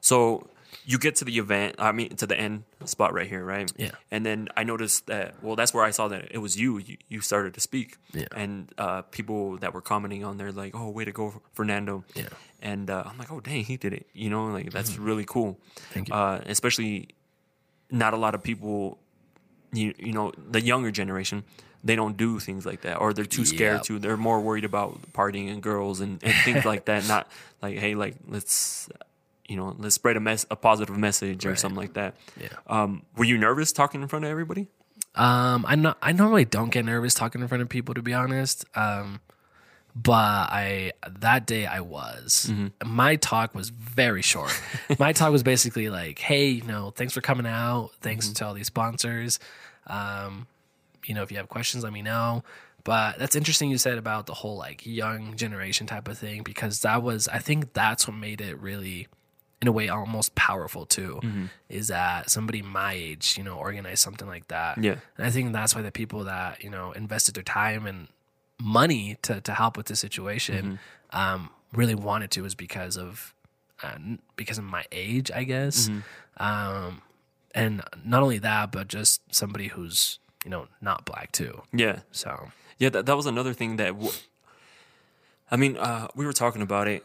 [0.00, 0.48] So
[0.90, 1.74] you get to the event.
[1.78, 3.70] I mean, to the end spot right here, right?
[3.76, 3.90] Yeah.
[4.10, 5.34] And then I noticed that.
[5.42, 6.78] Well, that's where I saw that it was you.
[6.78, 7.98] You, you started to speak.
[8.14, 8.24] Yeah.
[8.34, 12.22] And uh, people that were commenting on there, like, "Oh, way to go, Fernando." Yeah.
[12.22, 12.34] Mm-hmm.
[12.70, 15.60] And uh, I'm like, "Oh, dang, he did it." You know, like that's really cool.
[15.92, 16.14] Thank you.
[16.14, 17.08] Uh, especially,
[17.90, 18.98] not a lot of people.
[19.74, 21.44] You you know, the younger generation.
[21.84, 23.82] They don't do things like that, or they're too scared Yeah.
[23.88, 23.98] to.
[24.00, 27.06] They're more worried about partying and girls and, and things like that.
[27.14, 27.30] Not
[27.62, 28.88] like, hey, like let's,
[29.48, 31.58] you know, let's spread a mess, a positive message or Right.
[31.58, 32.14] something like that.
[32.40, 32.48] Yeah.
[32.66, 34.68] Um, were you nervous talking in front of everybody?
[35.14, 38.12] Um, I no, I normally don't get nervous talking in front of people, to be
[38.14, 38.64] honest.
[38.76, 39.20] Um,
[39.96, 40.12] but
[40.52, 42.52] I that day I was.
[42.84, 44.52] My talk was very short.
[44.98, 47.90] My talk was basically like, "Hey, you know, thanks for coming out.
[48.00, 49.40] Thanks to all these sponsors.
[49.88, 50.46] Um,
[51.06, 52.44] you know, if you have questions, let me know."
[52.84, 56.80] But that's interesting you said about the whole like young generation type of thing because
[56.82, 59.08] that was I think that's what made it really
[59.60, 61.20] in a way almost powerful too
[61.68, 64.96] is that somebody my age you know organized something like that Yeah.
[65.16, 68.08] and i think that's why the people that you know invested their time and
[68.60, 70.78] money to, to help with the situation
[71.10, 73.34] um, really wanted to is because of
[73.82, 73.98] uh,
[74.36, 75.90] because of my age i guess
[76.38, 77.02] um,
[77.54, 82.00] and not only that but just somebody who's you know not black too Yeah.
[82.12, 83.88] so Yeah, that, that was another thing that.
[83.88, 84.12] W-
[85.50, 87.02] I mean, uh, we were talking about it.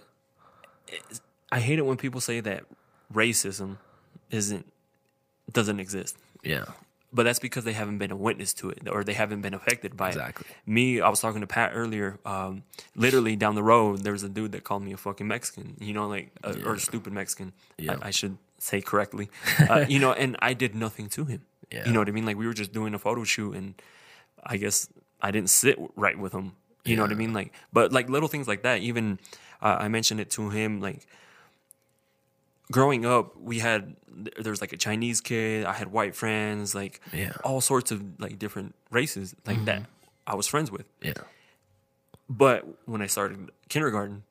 [0.87, 1.21] It's-
[1.57, 2.61] I hate it when people say that
[3.13, 3.77] racism
[4.29, 4.65] isn't
[5.51, 6.65] doesn't exist, yeah
[7.15, 9.95] but that's because they haven't been a witness to it or they haven't been affected
[9.95, 10.45] by Exactly.
[10.47, 10.49] it.
[10.49, 10.73] Exactly.
[10.73, 12.17] Me, I was talking to Pat earlier.
[12.25, 12.63] Um,
[12.95, 15.77] literally down the road, there was a dude that called me a fucking Mexican.
[15.79, 17.53] You know, like uh, or a stupid Mexican.
[17.77, 17.97] Yeah.
[18.01, 19.29] I, I should say correctly.
[19.69, 21.41] Uh, you know, and I did nothing to him.
[21.71, 21.85] Yeah.
[21.85, 22.25] You know what I mean?
[22.25, 23.75] Like we were just doing a photo shoot, and
[24.43, 24.89] I guess
[25.21, 26.53] I didn't sit right with him.
[26.83, 27.31] You know what I mean?
[27.33, 28.81] Like, but like little things like that.
[28.81, 29.19] Even
[29.61, 30.81] uh, I mentioned it to him.
[30.81, 31.05] Like
[32.71, 33.95] growing up, we had
[34.41, 35.65] there was like a Chinese kid.
[35.65, 36.75] I had white friends.
[36.75, 37.29] Like Yeah.
[37.29, 37.47] Mm-hmm.
[37.47, 39.83] all sorts of like different races like that.
[40.27, 40.85] I was friends with.
[41.01, 41.13] yeah
[42.29, 44.23] But when I started kindergarten,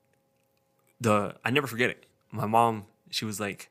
[1.01, 2.07] the I never forget it.
[2.31, 3.69] My mom, she was like,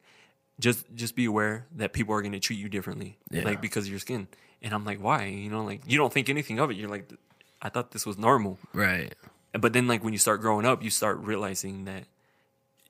[0.60, 3.44] just just be aware that people are going to treat you differently, Yeah.
[3.44, 4.28] like because of your skin.
[4.62, 5.26] And I'm like, why?
[5.26, 6.78] You know, like you don't think anything of it.
[6.78, 7.10] You're like,
[7.62, 8.60] I thought this was normal.
[8.74, 9.14] right
[9.54, 12.04] But then, like when you start growing up, you start realizing that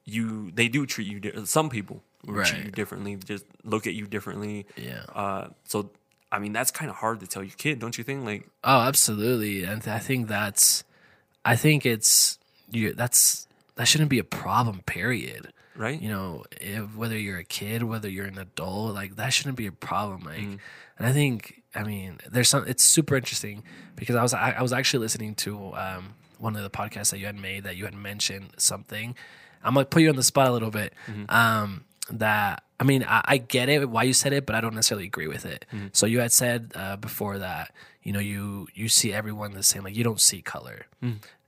[0.06, 1.20] you they do treat you.
[1.20, 4.66] Di- some people will treat you differently, just look at you differently.
[4.78, 5.90] yeah Uh, so
[6.32, 8.24] I mean, that's kind of hard to tell your kid, don't you think?
[8.26, 9.64] Like, Oh, absolutely.
[9.66, 10.86] And I think that's,
[11.44, 12.40] I think it's,
[12.70, 15.52] you, that's, that shouldn't be a problem, period.
[15.76, 16.02] right?
[16.02, 19.68] You know, if, whether you're a kid, whether you're an adult, like that shouldn't be
[19.68, 20.24] a problem.
[20.24, 23.64] Like, and I think, I mean, there's some, it's super interesting
[23.98, 27.20] because I was, I, I was actually listening to, um, one of the podcasts that
[27.20, 29.16] you had made that you had mentioned something.
[29.64, 30.94] I'm gonna put you on the spot a little bit.
[31.30, 34.74] Um, that I mean, I, I get it why you said it, but I don't
[34.76, 35.66] necessarily agree with it.
[35.94, 37.72] So you had said uh, before that
[38.04, 40.88] you know you you see everyone the same, like you don't see color.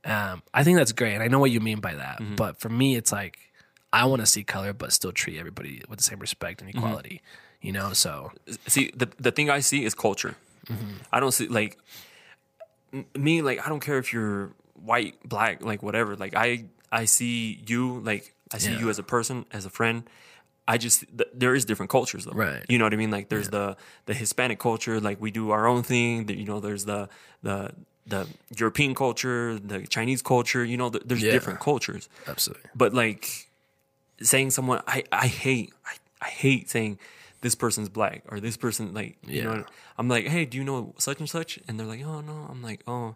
[0.05, 2.19] Um, I think that's great, and I know what you mean by that.
[2.35, 3.39] But for me, it's like
[3.91, 7.21] I want to see color, but still treat everybody with the same respect and equality.
[7.61, 8.31] You know, so
[8.67, 10.35] see the the thing I see is culture.
[11.11, 11.77] I don't see like
[12.93, 16.15] m- me like I don't care if you're white, black, like whatever.
[16.15, 16.65] Like I
[17.01, 18.23] I see you like
[18.55, 18.79] I see Yeah.
[18.81, 20.03] you as a person, as a friend.
[20.73, 22.37] I just th- there is different cultures though.
[22.47, 22.63] Right.
[22.69, 23.11] You know what I mean?
[23.17, 23.75] Like there's the
[24.05, 26.27] the Hispanic culture, like we do our own thing.
[26.27, 27.09] The, you know, there's the
[27.41, 27.57] the
[28.13, 28.27] the
[28.61, 30.63] European culture, the Chinese culture.
[30.71, 31.31] You know, th- there's Yeah.
[31.35, 33.23] different cultures absolutely, but like
[34.21, 36.99] saying someone I, I hate I, I hate saying
[37.41, 39.43] this person's black or this person like you Yeah.
[39.45, 39.65] know
[39.97, 42.61] I'm like hey do you know such and such and they're like oh no I'm
[42.61, 43.15] like oh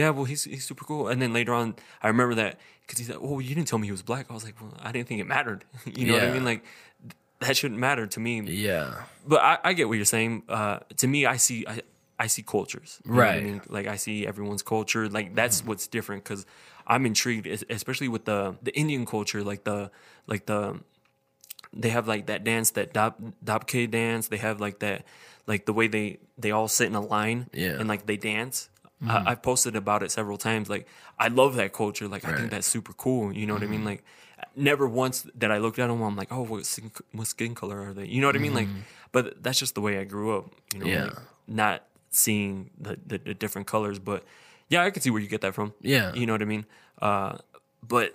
[0.00, 1.66] yeah well he's he's super cool and then later on
[2.04, 4.34] I remember that because he said oh you didn't tell me he was black I
[4.38, 5.60] was like well I didn't think it mattered
[5.98, 6.62] you know what I mean like
[7.08, 8.32] th- that shouldn't matter to me
[8.66, 8.86] yeah,
[9.32, 10.32] but I, I get what you're saying.
[10.58, 11.76] Uh, to me, I see I,
[12.24, 13.42] I see cultures, what I Right.
[13.48, 13.60] mean?
[13.76, 15.04] Like I see everyone's culture.
[15.18, 16.42] Like that's what's different because
[16.92, 17.46] I'm intrigued,
[17.78, 19.40] especially with the the Indian culture.
[19.50, 19.78] Like the
[20.32, 20.60] like the
[21.72, 24.28] they have like that dance, that dab dabke dance.
[24.28, 25.04] They have like that,
[25.46, 27.68] like the way they they all sit in a line, Yeah.
[27.68, 27.80] Mm-hmm.
[27.80, 28.68] and like they dance.
[29.06, 30.68] I, I've posted about it several times.
[30.68, 30.86] Like
[31.18, 32.08] I love that culture.
[32.08, 32.48] Like I think Mm-hmm.
[32.48, 33.32] that's super cool.
[33.32, 33.84] You know what I mean?
[33.84, 34.02] Like
[34.56, 37.80] never once that I looked at them, I'm like, oh, what skin, what skin color
[37.80, 38.06] are they?
[38.06, 38.54] You know what I mean?
[38.54, 38.68] Like,
[39.12, 40.50] but that's just the way I grew up.
[40.74, 40.94] You know, Mm-hmm.
[40.94, 41.04] Yeah.
[41.04, 43.98] like, not seeing the, the the different colors.
[43.98, 44.24] But
[44.68, 45.74] yeah, I can see where you get that from.
[45.80, 46.12] Yeah.
[46.14, 46.66] you know what I mean.
[47.00, 47.38] Uh,
[47.86, 48.14] but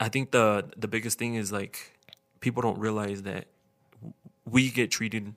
[0.00, 1.98] I think the the biggest thing is like
[2.40, 3.46] people don't realize that
[4.44, 5.34] we get treated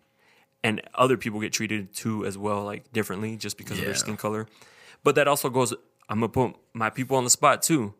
[0.63, 4.17] and other people get treated too as well like differently just because of their skin
[4.17, 4.47] color
[5.03, 5.73] but that also goes
[6.09, 7.93] i'm gonna put my people on the spot too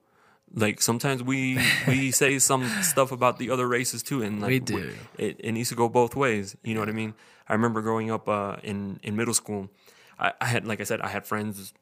[0.54, 1.58] like sometimes we
[1.88, 4.92] we say some stuff about the other races too, and like We do.
[5.18, 6.58] It, it needs to go both ways.
[6.62, 7.14] You know what I mean?
[7.48, 9.70] I remember growing up uh, in in middle school.
[10.20, 11.74] I, I had, like I said, I had friends,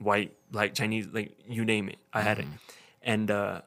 [0.00, 2.56] white, like Chinese, like you name it, I had it, Mm-hmm.
[3.12, 3.60] and uh,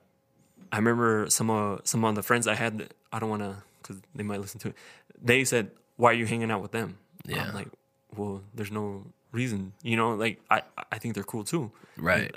[0.73, 2.93] I remember some of some of the friends I had.
[3.13, 4.75] I don't want to because they might listen to it.
[5.21, 7.45] They said, "Why are you hanging out with them?" Yeah.
[7.47, 7.69] I'm like,
[8.15, 9.73] well, there's no reason.
[9.81, 11.71] You know, like I I think they're cool too.
[11.97, 12.33] Right.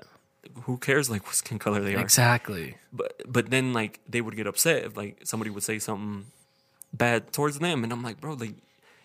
[0.62, 2.00] Who cares like what skin color they are?
[2.00, 2.76] Exactly.
[2.92, 6.26] But but then like they would get upset if like somebody would say something
[6.92, 8.54] bad towards them, and I'm like, bro, like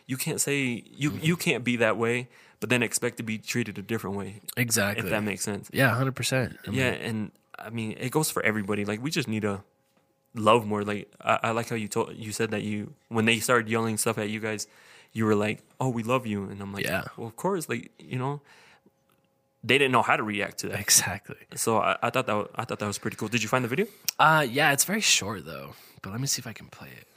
[0.08, 1.26] you can't say you mm-hmm.
[1.26, 2.30] you can't be that way,
[2.60, 4.41] but then expect to be treated a different way.
[4.58, 5.04] Exactly.
[5.04, 5.70] If that makes sense.
[5.74, 6.58] yeah, hundred percent.
[6.70, 8.86] Yeah, and I mean it goes for everybody.
[8.86, 9.64] Like we just need to
[10.36, 10.84] love more.
[10.84, 13.98] Like I, I like how you told you said that you when they started yelling
[13.98, 14.68] stuff at you guys,
[15.14, 17.04] you were like, "Oh, we love you," and I'm like, Yeah.
[17.18, 18.42] well, of course." Like you know,
[19.64, 20.80] they didn't know how to react to that.
[20.80, 21.38] Exactly.
[21.56, 23.28] So I, I thought that wa- I thought that was pretty cool.
[23.28, 23.88] Did you find the video?
[24.20, 25.72] Uh yeah, it's very short though.
[26.02, 27.08] But let me see if I can play it.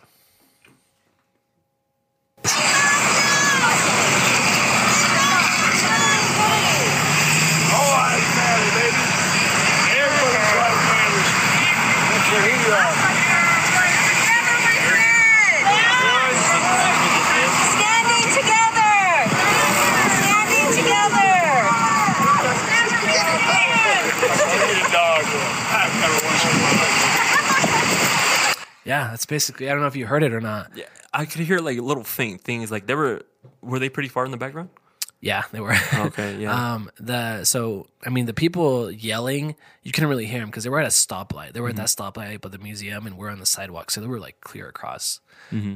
[7.74, 9.02] All right, family, baby.
[9.98, 11.12] Everybody's right, man.
[12.10, 12.82] That's your hero.
[16.94, 18.94] Standing together!
[20.22, 21.34] Standing together!
[24.54, 25.24] Get a dog.
[25.74, 27.00] I've never once in my life.
[28.84, 30.70] Yeah, that's basically I don't know if you heard it or not.
[30.76, 32.70] Yeah, I could hear like little faint things.
[32.70, 33.22] Like they were
[33.60, 34.70] were they pretty far in the background?
[35.20, 35.74] Yeah, they were.
[35.94, 36.74] Okay, yeah.
[36.74, 40.70] Um, the so I mean the people yelling, you couldn't really hear them because they
[40.70, 41.54] were at a stoplight.
[41.54, 44.06] They were at that stoplight by the museum, and we're on the sidewalk, so they
[44.06, 45.20] were like clear across.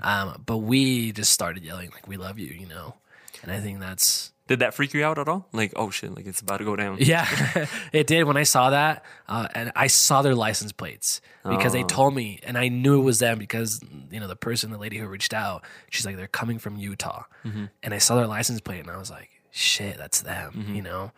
[0.02, 2.96] Um, but we just started yelling like "We love you," you know,
[3.42, 5.46] and I think that's Did that freak you out at all?
[5.52, 6.96] Like, oh shit, like it's about to go down.
[7.00, 11.72] yeah, it did when I saw that, uh, and I saw their license plates because
[11.72, 13.80] they told me, and I knew it was them because
[14.10, 17.22] you know the person, the lady who reached out, she's like they're coming from Utah,
[17.44, 21.12] and I saw their license plate, and I was like, shit, that's them, you know,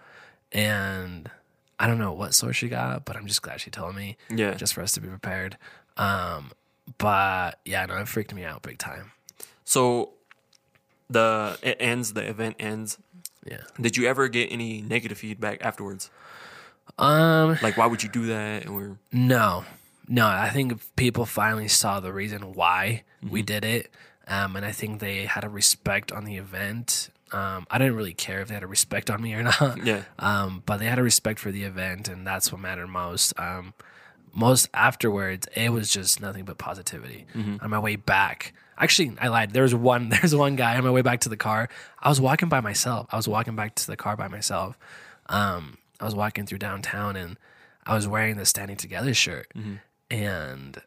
[0.52, 1.30] and
[1.78, 4.54] I don't know what source she got, but I'm just glad she told me, Yeah.
[4.54, 5.56] just for us to be prepared.
[5.96, 6.50] Um,
[6.98, 9.12] but yeah, no, it freaked me out big time.
[9.64, 10.12] So
[11.10, 12.98] the it ends, the event ends.
[13.46, 13.62] Yeah.
[13.80, 16.10] Did you ever get any negative feedback afterwards?
[16.98, 18.66] Um, Like, why would you do that?
[18.68, 19.64] Or No,
[20.08, 20.26] no.
[20.26, 23.32] I think people finally saw the reason why Mm-hmm.
[23.34, 23.90] we did it,
[24.28, 27.10] um, and I think they had a respect on the event.
[27.32, 29.84] Um, I didn't really care if they had a respect on me or not.
[29.84, 30.04] Yeah.
[30.18, 33.38] Um, but they had a respect for the event, and that's what mattered most.
[33.38, 33.74] Um,
[34.32, 37.26] most afterwards, it was just nothing but positivity.
[37.34, 37.56] Mm-hmm.
[37.62, 39.52] On my way back, actually, I lied.
[39.52, 40.08] There was one.
[40.10, 41.68] There's one guy on my way back to the car.
[42.00, 43.06] I was walking by myself.
[43.10, 44.76] I was walking back to the car by myself.
[45.26, 47.36] Um, I was walking through downtown, and
[47.86, 49.52] I was wearing the Standing Together shirt,
[50.10, 50.80] and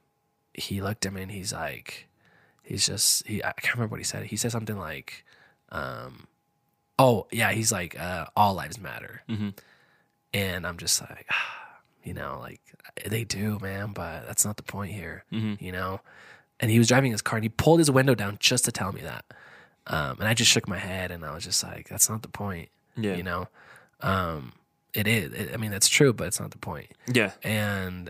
[0.54, 2.08] he looked at me and he's like,
[2.64, 3.44] he's just he.
[3.44, 4.26] I can't remember what he said.
[4.26, 5.24] He said something like,
[5.72, 6.28] um,
[7.00, 9.24] "Oh yeah," he's like, uh, "All lives matter,"
[10.34, 11.60] and I'm just like, ah,
[12.04, 12.62] you know, like
[13.06, 15.24] they do, man, but that's not the point here,
[15.60, 16.02] you know.
[16.64, 18.94] And he was driving his car and he pulled his window down just to tell
[18.94, 19.26] me that,
[19.88, 22.30] um, and I just shook my head and I was just like, that's not the
[22.30, 23.16] point, Yeah.
[23.16, 23.50] you know.
[24.00, 24.54] Um,
[24.94, 25.34] it is.
[25.34, 26.88] It, I mean, that's true, but it's not the point.
[27.12, 28.10] Yeah, and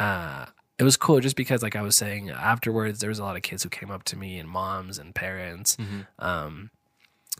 [0.00, 0.46] uh
[0.78, 3.40] it was cool just because like i was saying afterwards there was a lot of
[3.40, 5.78] kids who came up to me and moms and parents
[6.18, 6.68] um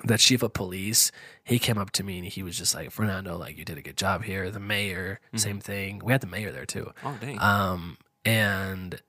[0.05, 1.12] the chief of police
[1.44, 3.82] he came up to me and he was just like fernando like you did a
[3.82, 4.51] good job here.
[4.51, 6.01] The mayor same thing.
[6.03, 6.92] We had the mayor there too.
[7.05, 9.01] Oh dang, um and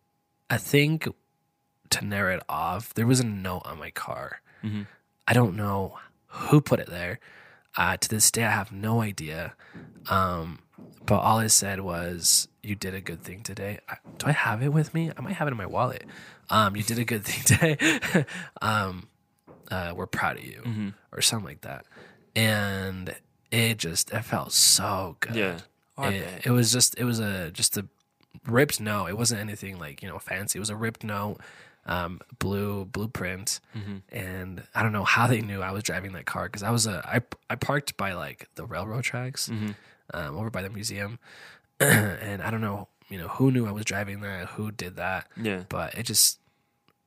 [0.49, 1.07] i think
[1.89, 4.41] to narrow it off there was a note on my car.
[5.27, 7.19] I don't know who put it there.
[7.75, 9.53] Uh, to this day i have no idea.
[10.09, 10.59] Um,
[11.05, 13.79] but all it said was you did a good thing today.
[13.87, 15.11] I, do i have it with me?
[15.15, 16.03] I might have it in my wallet.
[16.49, 18.25] Um, you did a good thing today.
[18.61, 19.07] Um,
[19.69, 20.61] uh, we're proud of you
[21.11, 21.85] or something like that.
[22.35, 23.15] And
[23.51, 25.35] it just it felt so good.
[25.35, 25.59] Yeah.
[25.99, 27.85] It, it was just it was a just a
[28.45, 29.07] ripped note.
[29.07, 30.57] It wasn't anything like you know fancy.
[30.57, 31.37] It was a ripped note,
[31.87, 33.59] um, blue blueprint,
[34.11, 36.85] and I don't know how they knew I was driving that car because I was
[36.87, 41.19] a I I parked by like the railroad tracks, um, over by the museum,
[41.79, 45.27] and I don't know you know who knew I was driving that, who did that,
[45.41, 45.63] Yeah.
[45.69, 46.39] but it just.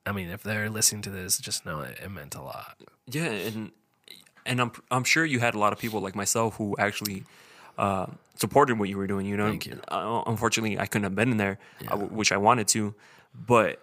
[0.03, 2.75] I mean, if they're listening to this, just know it, it meant a lot.
[3.05, 3.71] Yeah, and
[4.47, 7.23] and I'm I'm sure you had a lot of people like myself who actually
[7.77, 9.27] uh, supported what you were doing.
[9.27, 9.79] You know, you.
[9.89, 12.95] Uh, unfortunately, I couldn't have been in there, I w which I wanted to,
[13.35, 13.79] but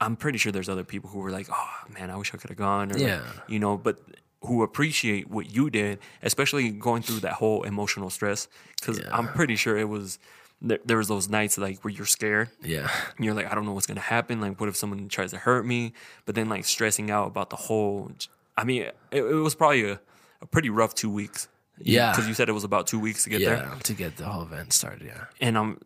[0.00, 2.50] I'm pretty sure there's other people who were like, "Oh man, I wish I could
[2.50, 3.98] have gone," or like, you know, but
[4.42, 8.48] who appreciate what you did, especially going through that whole emotional stress.
[8.78, 9.14] Because Yeah.
[9.14, 10.18] I'm pretty sure it was
[10.62, 12.48] there, there was those nights like where you're scared.
[12.62, 12.90] Yeah.
[13.16, 14.40] And you're like, I don't know what's gonna happen.
[14.40, 15.92] Like, what if someone tries to hurt me?
[16.24, 18.10] But then like stressing out about the whole.
[18.56, 20.00] I mean, it, it was probably a,
[20.40, 21.48] a pretty rough two weeks.
[21.82, 22.10] Yeah.
[22.12, 23.74] because you said it was about two weeks to get there, Yeah.
[23.84, 25.06] To get the whole event started.
[25.06, 25.24] Yeah.
[25.40, 25.78] and I'm.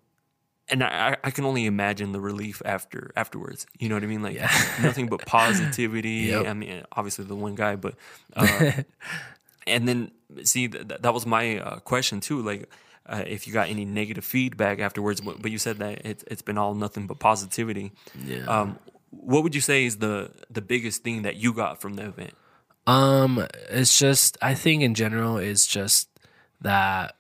[0.71, 3.67] And I, I can only imagine the relief after afterwards.
[3.79, 4.23] You know what I mean?
[4.23, 4.51] Like Yeah.
[4.83, 6.29] nothing but positivity.
[6.31, 6.47] Yep.
[6.47, 7.95] I mean, obviously the one guy, but
[8.37, 8.73] uh,
[9.67, 10.11] and then
[10.43, 12.41] see th- th- that was my uh, question too.
[12.41, 12.71] Like,
[13.07, 16.41] uh, if you got any negative feedback afterwards, but, but you said that it, it's
[16.43, 17.93] been all nothing but positivity.
[18.25, 18.45] Yeah.
[18.47, 18.79] Um,
[19.11, 22.33] what would you say is the the biggest thing that you got from the event?
[22.87, 26.09] Um, it's just I think in general it's just
[26.63, 27.17] that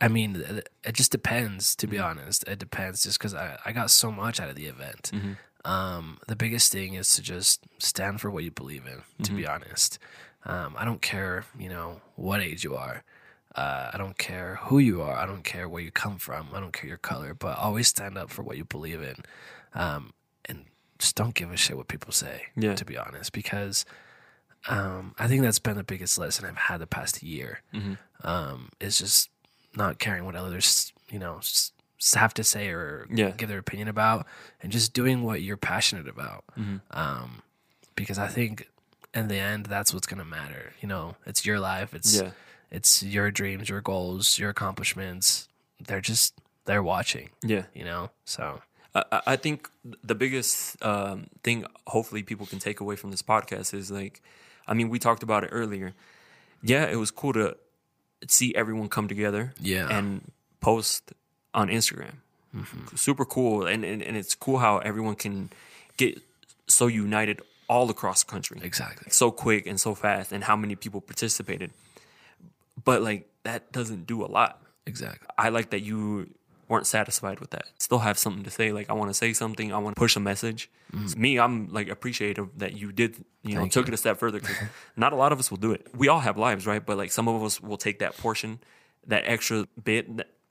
[0.00, 2.44] I mean it- just depends to be honest.
[2.48, 5.10] It depends just because I I got so much out of the event.
[5.64, 9.02] Um, the biggest thing is to just stand for what you believe in.
[9.24, 9.98] To be honest,
[10.44, 13.02] um, I don't care you know what age you are.
[13.54, 15.16] Uh, I don't care who you are.
[15.16, 16.48] I don't care where you come from.
[16.54, 17.34] I don't care your color.
[17.34, 19.16] But always stand up for what you believe in,
[19.74, 20.12] um,
[20.44, 20.64] and
[20.98, 22.46] just don't give a shit what people say.
[22.56, 22.74] Yeah.
[22.76, 23.84] To be honest, because
[24.68, 27.62] um, I think that's been the biggest lesson I've had the past year.
[28.22, 29.30] Um, is just
[29.74, 31.40] not caring what others, you know,
[32.14, 33.30] have to say or Yeah.
[33.30, 34.26] give their opinion about,
[34.62, 36.44] and just doing what you're passionate about.
[36.90, 37.42] Um,
[37.96, 38.68] because I think
[39.14, 40.72] in the end, that's what's gonna matter.
[40.80, 41.94] You know, it's your life.
[41.94, 42.30] It's Yeah.
[42.70, 45.48] it's your dreams, your goals, your accomplishments.
[45.80, 46.34] They're just
[46.66, 47.30] they're watching.
[47.42, 48.60] Yeah, You know, so
[48.94, 49.70] I, I- I think
[50.04, 54.20] the biggest um, thing, hopefully, people can take away from this podcast is like,
[54.66, 55.94] I mean, we talked about it earlier.
[56.62, 57.56] Yeah, it was cool to
[58.26, 59.52] see everyone come together.
[59.60, 59.88] Yeah.
[59.88, 61.12] and post
[61.54, 62.14] on Instagram.
[62.56, 62.96] Mm-hmm.
[62.96, 65.50] Super cool, and, and and it's cool how everyone can
[65.96, 66.20] get
[66.66, 68.58] so united all across the country.
[68.62, 69.10] exactly.
[69.10, 71.70] so quick and so fast and how many people participated
[72.82, 75.28] but like that doesn't do a lot Exactly.
[75.36, 76.30] i like that you
[76.68, 79.72] weren't satisfied with that still have something to say like i want to say something
[79.72, 80.70] i want to push a message
[81.16, 83.92] me i'm like appreciative that you did you know took you.
[83.92, 84.56] it a step further 'cause
[84.96, 87.10] not a lot of us will do it we all have lives right but like
[87.10, 88.58] some of us will take that portion
[89.06, 90.06] that extra bit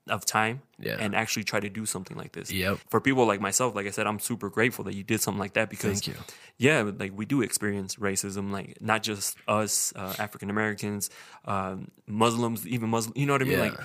[0.09, 0.95] of time Yeah.
[1.01, 2.77] and actually try to do something like this Yep.
[2.89, 5.53] for people like myself like i said i'm super grateful that you did something like
[5.53, 6.13] that because Thank you.
[6.57, 11.09] yeah like we do experience racism like not just us uh, african americans
[11.45, 13.63] um, muslims even muslim you know what i mean Yeah.
[13.65, 13.79] like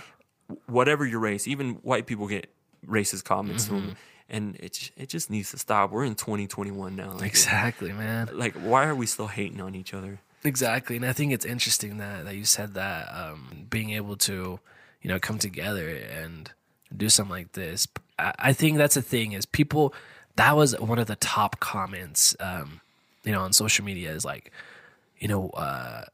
[0.66, 2.48] whatever your race even white people get
[2.86, 3.90] racist comments Mm-hmm.
[4.28, 8.28] and it, it just needs to stop we're in 2021 now like, Exactly, man.
[8.32, 11.98] like why are we still hating on each other Exactly, and I think it's interesting
[11.98, 14.58] that that you said that um, being able to,
[15.00, 16.50] you know, come together and
[16.96, 17.86] do something like this.
[18.18, 19.94] I, I think that's the thing is people.
[20.34, 22.80] That was one of the top comments, um,
[23.22, 24.50] you know, on social media is like,
[25.16, 26.06] you know, uh,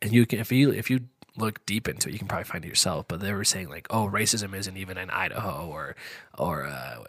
[0.00, 1.00] and you can if you if you
[1.36, 3.06] look deep into it, you can probably find it yourself.
[3.08, 5.96] But they were saying like, oh, racism isn't even in Idaho, or
[6.38, 7.04] or uh,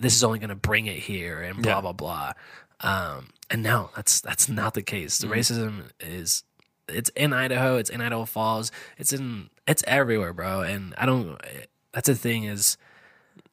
[0.00, 1.80] this is only going to bring it here, and blah Yeah.
[1.80, 2.32] blah blah.
[2.80, 5.18] Um, and no, that's that's not the case.
[5.18, 6.44] The racism is
[6.88, 10.62] it's in Idaho, it's in Idaho Falls, it's in it's everywhere, bro.
[10.62, 11.38] And I don't.
[11.92, 12.76] That's the thing is,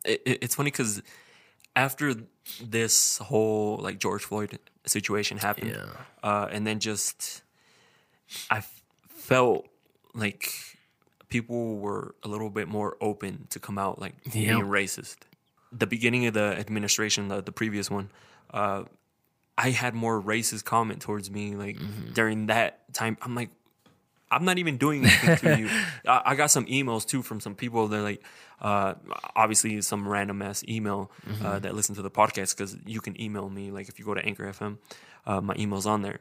[0.03, 1.01] it- it's funny because
[1.75, 2.13] after
[2.63, 5.85] this whole like George Floyd situation happened, Yeah.
[6.23, 7.41] uh, and then just
[8.51, 9.67] I f- felt
[10.15, 10.51] like
[11.29, 15.17] people were a little bit more open to come out like being racist.
[15.71, 18.09] The beginning of the administration, the, the previous one,
[18.53, 18.83] uh,
[19.57, 22.13] I had more racist comment towards me like Mm-hmm.
[22.13, 23.17] during that time.
[23.21, 23.49] I'm like,
[24.31, 25.69] I'm not even doing anything to you.
[26.07, 27.87] I, I got some emails too from some people.
[27.87, 28.23] They're like,
[28.61, 28.93] uh,
[29.35, 31.45] obviously some random ass email Mm-hmm.
[31.45, 33.71] uh, that listen to the podcast because you can email me.
[33.71, 34.77] Like if you go to Anchor FM,
[35.25, 36.19] uh, my email's on there,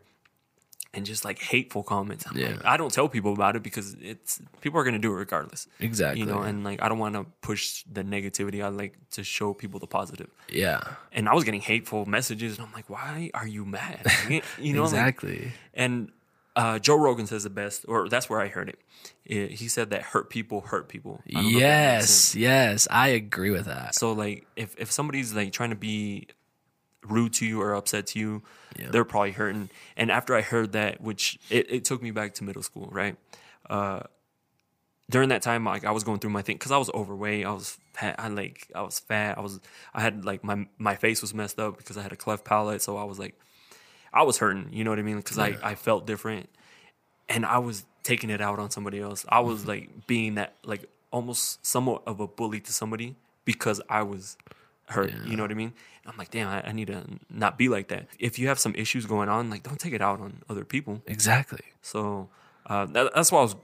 [0.95, 2.24] and just like hateful comments.
[2.28, 2.49] I'm Yeah.
[2.51, 5.66] like, I don't tell people about it because it's people are gonna do it regardless.
[5.80, 6.20] Exactly.
[6.20, 8.64] You know, and like I don't want to push the negativity.
[8.64, 10.30] I like to show people the positive.
[10.49, 10.80] yeah,
[11.12, 14.07] And I was getting hateful messages, and I'm like, why are you mad?
[14.59, 15.53] You know, like- exactly.
[15.74, 16.11] and
[16.57, 18.78] uh, Joe Rogan says the best, or that's where I heard it.
[19.24, 21.20] It- he said that hurt people hurt people.
[21.28, 22.34] I don't know if that makes sense.
[22.36, 23.97] Yes, yes, I agree with that.
[23.97, 26.28] So like, if if somebody's like trying to be
[27.09, 28.43] rude to you or upset to you,
[28.79, 28.89] Yeah.
[28.91, 29.71] they're probably hurting.
[29.97, 33.17] And after I heard that, which it, it took me back to middle school, right?
[33.69, 34.01] Uh,
[35.11, 37.45] during that time, like I was going through my thing because I was overweight.
[37.45, 38.17] I was fat.
[38.19, 39.37] I like I was fat.
[39.37, 39.61] I was
[39.93, 42.81] I had like my my face was messed up because I had a cleft palate.
[42.81, 43.39] So I was like,
[44.13, 44.69] I was hurting.
[44.73, 45.19] You know what I mean?
[45.19, 46.49] Because I I felt different,
[47.29, 49.27] and I was taking it out on somebody else.
[49.29, 54.03] I was like being that like almost somewhat of a bully to somebody because I
[54.05, 54.39] was
[54.89, 55.12] hurt.
[55.26, 55.72] You know what I mean?
[56.07, 58.07] I'm like, damn, I, I need to not be like that.
[58.18, 61.03] If you have some issues going on, like don't take it out on other people.
[61.07, 61.61] Exactly.
[61.82, 62.28] So
[62.66, 63.57] uh, that, that's why I was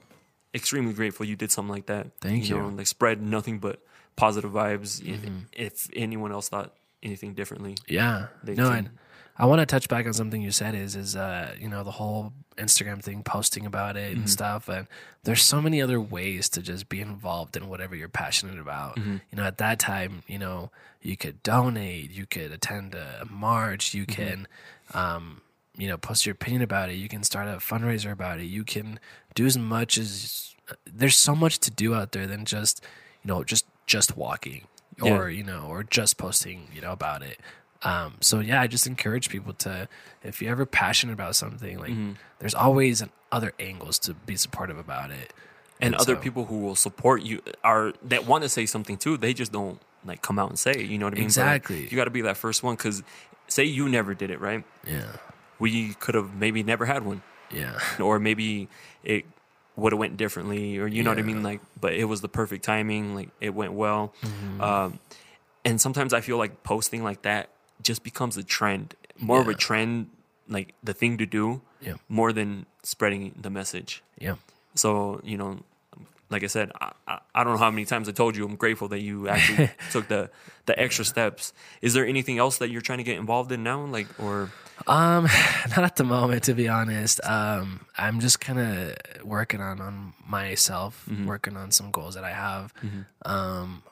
[0.54, 2.08] extremely grateful you did something like that.
[2.20, 2.62] Thank Know, you.
[2.62, 2.76] Mm-hmm.
[2.78, 3.80] like spread nothing but
[4.16, 5.00] positive vibes.
[5.06, 5.20] If,
[5.52, 8.26] if anyone else thought anything differently, Yeah.
[8.42, 8.90] They no, can- and
[9.38, 11.92] I want to touch back on something you said is is uh you know the
[11.92, 14.20] whole Instagram thing, posting about it Mm-hmm.
[14.20, 14.86] and stuff, and
[15.24, 18.96] there's so many other ways to just be involved in whatever you're passionate about.
[18.96, 19.16] Mm-hmm.
[19.30, 20.70] You know, at that time, you know,
[21.00, 24.22] you could donate, you could attend a march, you Mm-hmm.
[24.22, 24.48] can,
[24.92, 25.40] um,
[25.76, 28.64] you know, post your opinion about it, you can start a fundraiser about it, you
[28.64, 28.98] can
[29.34, 30.54] do as much as.
[30.84, 32.84] There's so much to do out there than just,
[33.24, 34.66] you know, just just walking
[35.02, 35.16] Yeah.
[35.16, 37.40] or you know, or just posting, you know, about it.
[37.82, 39.88] Um, so yeah, I just encourage people to,
[40.22, 42.12] if you're ever passionate about something, like Mm-hmm.
[42.38, 45.32] there's always an, other angles to be supportive about it.
[45.80, 49.16] and other so- people who will support you are that want to say something too.
[49.16, 50.72] They just don't like come out and say.
[50.72, 51.22] it, You know what I mean?
[51.24, 51.88] Like, Exactly.
[51.88, 53.02] you got to be that first one because
[53.48, 54.62] say you never did it, right?
[54.86, 55.12] Yeah,
[55.58, 57.22] We could have maybe never had one.
[57.50, 58.68] yeah, or maybe
[59.04, 59.24] it
[59.76, 62.28] would have went differently or you know what i mean like but it was the
[62.28, 64.60] perfect timing like it went well Mm-hmm.
[64.60, 64.98] um,
[65.64, 67.48] and sometimes i feel like posting like that
[67.82, 70.08] just becomes a trend more of a trend
[70.48, 71.94] like the thing to do Yeah.
[72.08, 74.36] more than spreading the message yeah.
[74.74, 75.60] so you know
[76.30, 78.56] like i said I, I, I don't know how many times i told you i'm
[78.56, 80.30] grateful that you actually took the
[80.66, 81.52] the extra steps
[81.82, 84.50] is there anything else that you're trying to get involved in now like or
[84.86, 85.24] Um,
[85.76, 87.20] not at the moment, to be honest.
[87.22, 91.26] Um, I'm just kind of working on on myself, Mm-hmm.
[91.28, 92.72] working on some goals that I have.
[92.82, 93.04] Um,
[93.34, 93.82] um,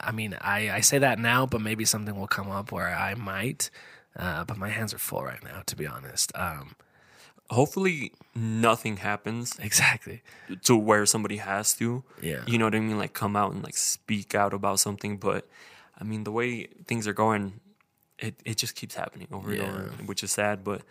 [0.00, 3.14] I mean, I I say that now, but maybe something will come up where I
[3.14, 3.70] might.
[4.16, 6.32] Uh, but my hands are full right now, to be honest.
[6.34, 6.74] Um,
[7.48, 10.22] hopefully nothing happens exactly.
[10.64, 12.02] to where somebody has to.
[12.20, 12.42] Yeah.
[12.46, 12.98] You know what I mean?
[12.98, 15.16] Like come out and like speak out about something.
[15.16, 15.48] But
[16.00, 17.60] I mean, the way things are going,
[18.18, 19.62] it, it just keeps happening over Yeah.
[19.64, 20.64] and over, which is sad.
[20.64, 20.82] But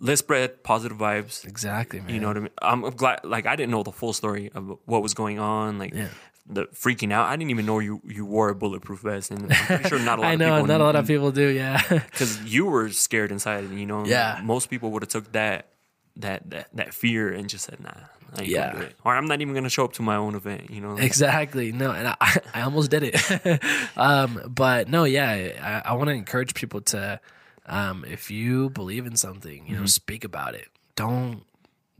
[0.00, 1.44] let's spread positive vibes.
[1.46, 2.10] Exactly, man.
[2.10, 2.50] You know what I mean?
[2.60, 3.20] I'm glad.
[3.24, 5.78] Like I didn't know the full story of what was going on.
[5.78, 6.08] Like Yeah.
[6.46, 7.26] The freaking out.
[7.26, 10.18] I didn't even know you you wore a bulletproof vest, and I'm pretty sure not
[10.18, 10.28] a lot.
[10.30, 11.48] I of know people not a lot of people do.
[11.48, 13.70] Yeah, because you were scared inside.
[13.70, 14.04] You know.
[14.04, 14.40] Yeah.
[14.42, 15.68] Most people would have took that
[16.16, 17.90] that that that fear and just said, "Nah,
[18.36, 18.72] I ain't Yeah.
[18.72, 20.70] do it," or I'm not even gonna show up to my own event.
[20.70, 20.96] You know.
[20.98, 21.72] exactly.
[21.72, 22.16] No, and I,
[22.54, 23.62] I almost did it.
[23.96, 27.20] um, but no, yeah, I, I want to encourage people to,
[27.66, 30.68] um, if you believe in something, you know, speak about it.
[30.94, 31.42] Don't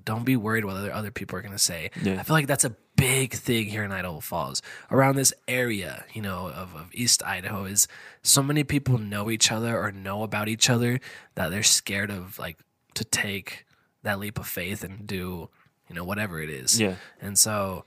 [0.05, 1.91] don't be worried what other other people are going to say.
[2.03, 2.21] Yeah.
[2.21, 6.23] I feel like that's a big thing here in Idaho Falls, around this area, you
[6.23, 7.65] know, of, of East Idaho.
[7.65, 7.89] Is
[8.23, 11.01] so many people know each other or know about each other
[11.35, 12.59] that they're scared of like
[12.95, 13.67] to take
[14.03, 15.49] that leap of faith and do,
[15.89, 16.81] you know, whatever it is.
[16.81, 16.97] Yeah.
[17.21, 17.85] And so,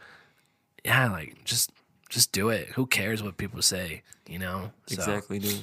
[0.84, 1.72] yeah, like just
[2.10, 2.70] just do it.
[2.70, 4.04] Who cares what people say?
[4.28, 4.72] You know.
[4.88, 5.62] So, Exactly, dude.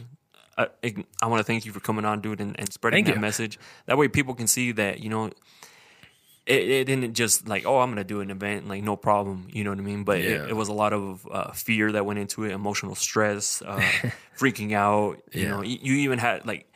[0.57, 3.07] I, I, I want to thank you for coming on, dude, and, and spreading Thank
[3.09, 3.21] that you.
[3.21, 3.59] message.
[3.87, 5.31] That way, people can see that you know,
[6.47, 9.49] it, it didn't just like, oh, I'm gonna do an event, like no problem.
[9.53, 10.05] You know what I mean?
[10.05, 10.45] But Yeah.
[10.45, 13.79] it, it was a lot of uh, fear that went into it, emotional stress, uh,
[14.39, 15.23] freaking out.
[15.33, 15.49] You Yeah.
[15.51, 16.71] know, you, you even had like,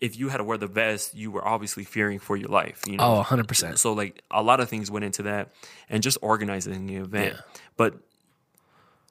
[0.00, 2.80] if you had to wear the vest, you were obviously fearing for your life.
[2.88, 3.78] You know, Oh, 100 percent.
[3.78, 5.52] so like a lot of things went into that,
[5.88, 7.34] and just organizing the event.
[7.36, 7.40] Yeah.
[7.76, 7.94] But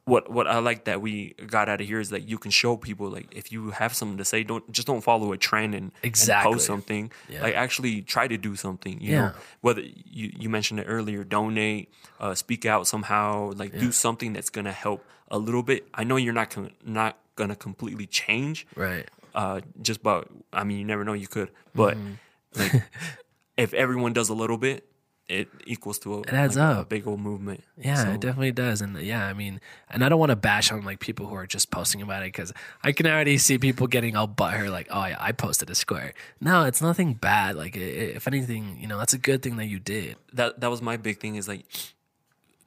[0.06, 2.76] what what I like that we got out of here is that you can show
[2.76, 5.84] people like if you have something to say, don't just don't follow a trend and,
[5.84, 6.54] and Exactly.
[6.54, 7.12] post something.
[7.30, 7.44] Yeah.
[7.44, 9.00] Like actually try to do something.
[9.00, 9.22] You Yeah.
[9.22, 14.34] know, whether you you mentioned it earlier, donate, uh, speak out somehow, like do something
[14.34, 15.88] that's gonna help a little bit.
[15.94, 19.08] I know you're not com- not gonna completely change, Right.
[19.36, 22.14] uh, just about I mean you never know you could, but Mm-hmm.
[22.60, 22.84] like
[23.58, 24.88] if everyone does a little bit,
[25.28, 26.90] it equals to a, It adds like, a up.
[26.90, 27.64] big old movement.
[27.78, 30.72] Yeah, So, it definitely does, and yeah, I mean, and I don't want to bash
[30.72, 32.52] on like people who are just posting about it because
[32.84, 36.14] I can already see people getting all butthurt, like, oh, yeah, I posted a square.
[36.42, 37.56] No, it's nothing bad.
[37.56, 40.18] Like, if anything, you know, that's a good thing that you did.
[40.34, 41.66] that that was my big thing is like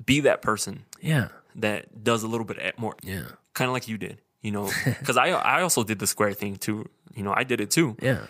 [0.05, 3.25] be that person Yeah, that does a little bit more yeah,
[3.55, 6.57] kind of like you did you know because i i also did the square thing
[6.57, 8.27] too you know i did it too yeah,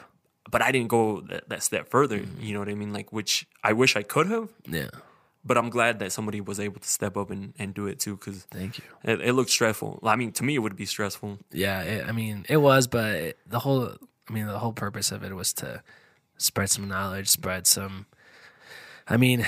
[0.51, 2.41] but i didn't go that, that step further mm-hmm.
[2.43, 4.89] you know what i mean like which i wish i could have yeah.
[5.45, 8.17] but i'm glad that somebody was able to step up and, and do it too
[8.17, 8.85] because Thank you.
[9.05, 12.13] it, it looked stressful i mean to me it would be stressful Yeah, it, I
[12.13, 13.95] mean, it was, but it, the whole,
[14.29, 15.83] I mean, the whole purpose of it was to
[16.37, 18.07] spread some knowledge, spread some.
[19.07, 19.47] I mean,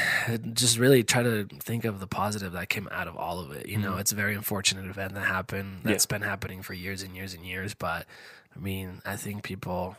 [0.53, 3.69] just really try to think of the positive that came out of all of it.
[3.69, 4.01] You know, mm-hmm.
[4.01, 5.81] it's a very unfortunate event that happened.
[5.83, 7.75] That's been happening for years and years and years.
[7.75, 8.07] But
[8.55, 9.97] I mean, I think people.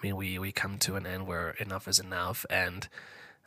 [0.00, 2.88] I mean, we we come to an end where enough is enough, and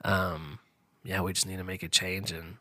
[0.06, 0.60] um,
[1.04, 2.58] yeah, we just need to make a change and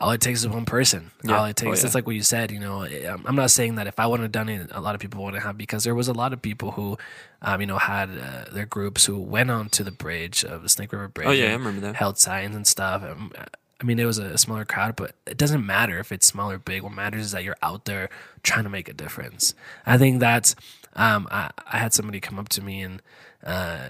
[0.00, 1.10] all it takes is one person.
[1.24, 1.38] Yeah.
[1.38, 1.68] All it takes.
[1.68, 1.90] Oh, It's yeah.
[1.94, 2.52] like what you said.
[2.52, 4.94] You know, I'm I'm not saying that if I wouldn't have done it, a lot
[4.94, 6.96] of people wouldn't have because there was a lot of people who,
[7.42, 10.92] um, you know, had uh, their groups who went onto the bridge of the Snake
[10.92, 11.26] River Bridge.
[11.26, 11.96] Oh, yeah, I remember that.
[11.96, 13.02] Held signs and stuff.
[13.02, 13.32] Um,
[13.80, 16.58] I mean, it was a smaller crowd, but it doesn't matter if it's small or
[16.58, 16.82] big.
[16.82, 18.08] What matters is that you're out there
[18.42, 19.54] trying to make a difference.
[19.84, 20.54] I think that's.
[20.94, 23.00] Um, I, I had somebody come up to me and
[23.44, 23.88] uh,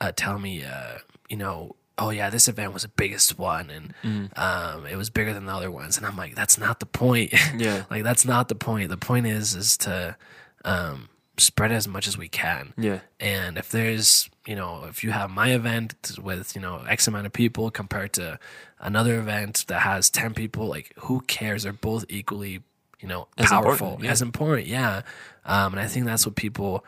[0.00, 4.30] uh, tell me, uh, you know, oh yeah, this event was the biggest one, and
[4.36, 5.96] um, it was bigger than the other ones.
[5.96, 7.32] And I'm like, that's not the point.
[7.56, 7.84] Yeah.
[7.90, 8.88] like that's not the point.
[8.88, 10.16] The point is is to
[10.64, 12.72] um, spread as much as we can.
[12.78, 13.00] Yeah.
[13.18, 17.26] And if there's, you know, if you have my event with, you know, X amount
[17.26, 18.38] of people compared to
[18.78, 21.64] another event that has 10 people, like who cares?
[21.64, 22.62] They're both equally,
[23.00, 24.10] you know, As powerful, important, yeah.
[24.10, 24.66] as important.
[24.68, 25.02] Yeah.
[25.44, 26.84] Um, and I think that's what people,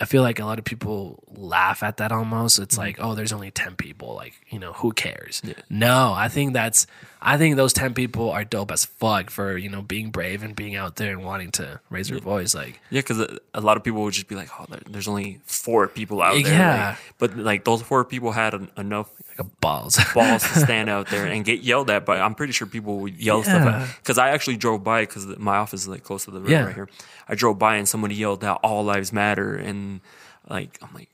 [0.00, 2.58] I feel like a lot of people laugh at that almost.
[2.58, 2.84] It's mm-hmm.
[2.84, 4.14] like, oh, there's only 10 people.
[4.14, 5.42] Like, you know, who cares?
[5.70, 6.86] No, I think that's,
[7.26, 10.54] I think those 10 people are dope as fuck for, you know, being brave and
[10.54, 12.54] being out there and wanting to raise their voice.
[12.54, 13.18] Like, Yeah, because
[13.54, 16.52] a, lot of people would just be like, "Oh, there's only four people out there."
[16.52, 16.88] Yeah.
[16.90, 19.98] like- but like those four people had en- enough like a balls.
[20.14, 22.04] balls to stand out there and get yelled at.
[22.04, 23.60] But I'm pretty sure people would yell Yeah.
[23.80, 26.52] stuff because I actually drove by because my office is like close to the river
[26.52, 26.64] Yeah.
[26.66, 26.88] right here.
[27.26, 30.02] I drove by and somebody yelled out "All lives matter," and
[30.50, 31.08] like I'm like,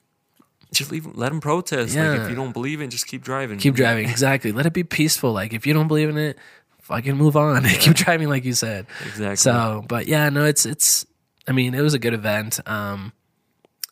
[0.72, 1.94] just leave, let them protest.
[1.94, 2.22] Like Yeah.
[2.24, 3.58] if you don't believe in it, just keep driving.
[3.58, 4.08] keep driving.
[4.08, 4.52] Exactly.
[4.52, 5.32] Let it be peaceful.
[5.32, 6.38] Like if you don't believe in it,
[6.82, 7.64] fucking move on.
[7.68, 8.86] keep driving, like you said.
[9.06, 9.36] Exactly.
[9.36, 11.06] So, but yeah, no, it's it's.
[11.48, 12.60] I mean, it was a good event.
[12.68, 13.12] Um,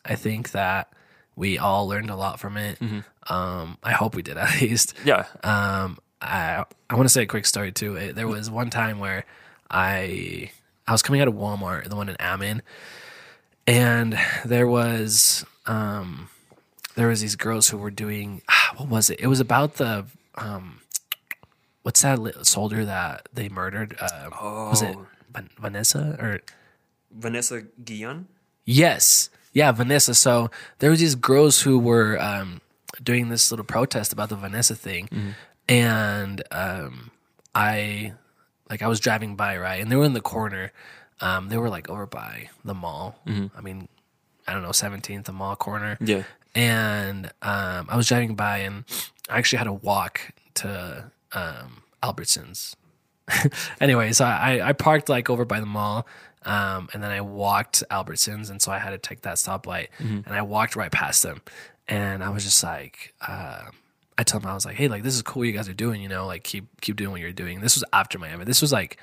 [0.05, 0.91] I think that
[1.35, 2.79] we all learned a lot from it.
[3.27, 4.93] Um, I hope we did at least.
[5.03, 5.25] Yeah.
[5.43, 7.95] Um, I I want to say a quick story too.
[7.95, 9.25] It, there was one time where
[9.69, 10.51] I
[10.87, 12.61] I was coming out of Walmart, the one in Ammon,
[13.67, 16.29] and there was um
[16.99, 19.19] there was these girls who were doing ah, what was it?
[19.23, 20.81] It was about the um
[21.83, 23.95] what's that soldier that they murdered?
[23.99, 24.29] Uh,
[24.69, 25.07] Was it Oh.
[25.33, 26.41] Van- Vanessa or
[27.09, 28.27] Vanessa Guillen.
[28.65, 29.29] Yes.
[29.53, 30.13] Yeah, Vanessa.
[30.13, 32.61] So there was these girls who were um,
[33.01, 35.07] doing this little protest about the Vanessa thing,
[35.67, 37.11] and um,
[37.55, 38.13] I,
[38.69, 40.71] like, I was driving by right, and they were in the corner.
[41.21, 43.19] Um, they were like over by the mall.
[43.57, 43.87] I mean,
[44.47, 45.97] I don't know, Seventeenth, the mall corner.
[46.01, 46.23] Yeah.
[46.59, 48.83] And um, I was driving by, and
[49.29, 52.75] I actually had to walk to um, Albertsons
[53.81, 56.07] anyway, so I, I parked like over by the mall,
[56.45, 60.27] um, and then I walked Albertsons, and so I had to take that stoplight, and
[60.27, 61.41] I walked right past them,
[61.87, 63.65] and I was just like, uh,
[64.17, 65.73] I told them I was like, hey, like this is cool, what you guys are
[65.73, 67.61] doing, you know, like keep keep doing what you're doing.
[67.61, 68.45] This was after my event.
[68.45, 68.97] This was like.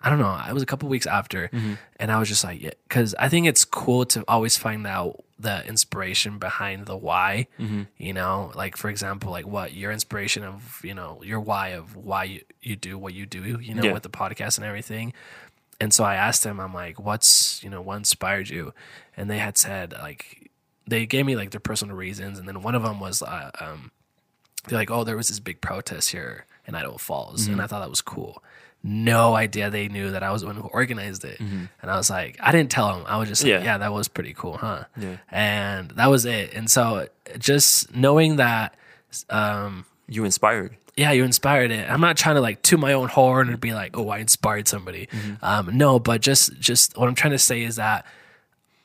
[0.00, 0.40] I don't know.
[0.48, 1.50] It was a couple weeks after,
[1.98, 5.24] and I was just like, yeah, because I think it's cool to always find out
[5.38, 7.46] the inspiration behind the why.
[7.96, 11.94] You know, like for example, like what your inspiration of, you know, your why of
[11.96, 13.58] why you, you do what you do.
[13.60, 13.92] You know, Yeah.
[13.92, 15.12] with the podcast and everything.
[15.80, 18.74] And so I asked them, I'm like, what's you know what inspired you?
[19.16, 20.50] And they had said like
[20.88, 23.92] they gave me like their personal reasons, and then one of them was uh, um,
[24.66, 27.52] they're like, oh, there was this big protest here in Idaho Falls, Mm-hmm.
[27.52, 28.42] and I thought that was cool.
[28.82, 31.64] No idea they knew that I was the one who organized it, Mm-hmm.
[31.82, 33.04] and I was like, I didn't tell them.
[33.08, 33.62] I was just like, Yeah.
[33.64, 34.84] yeah, that was pretty cool, huh?
[34.96, 35.16] Yeah.
[35.30, 36.54] And that was it.
[36.54, 37.08] And so
[37.38, 38.74] just knowing that,
[39.30, 40.76] um, You inspired.
[40.96, 41.90] yeah, you inspired it.
[41.90, 44.68] I'm not trying to like toot my own horn and be like, oh, I inspired
[44.68, 45.08] somebody.
[45.42, 48.06] Um, no, but just just what I'm trying to say is that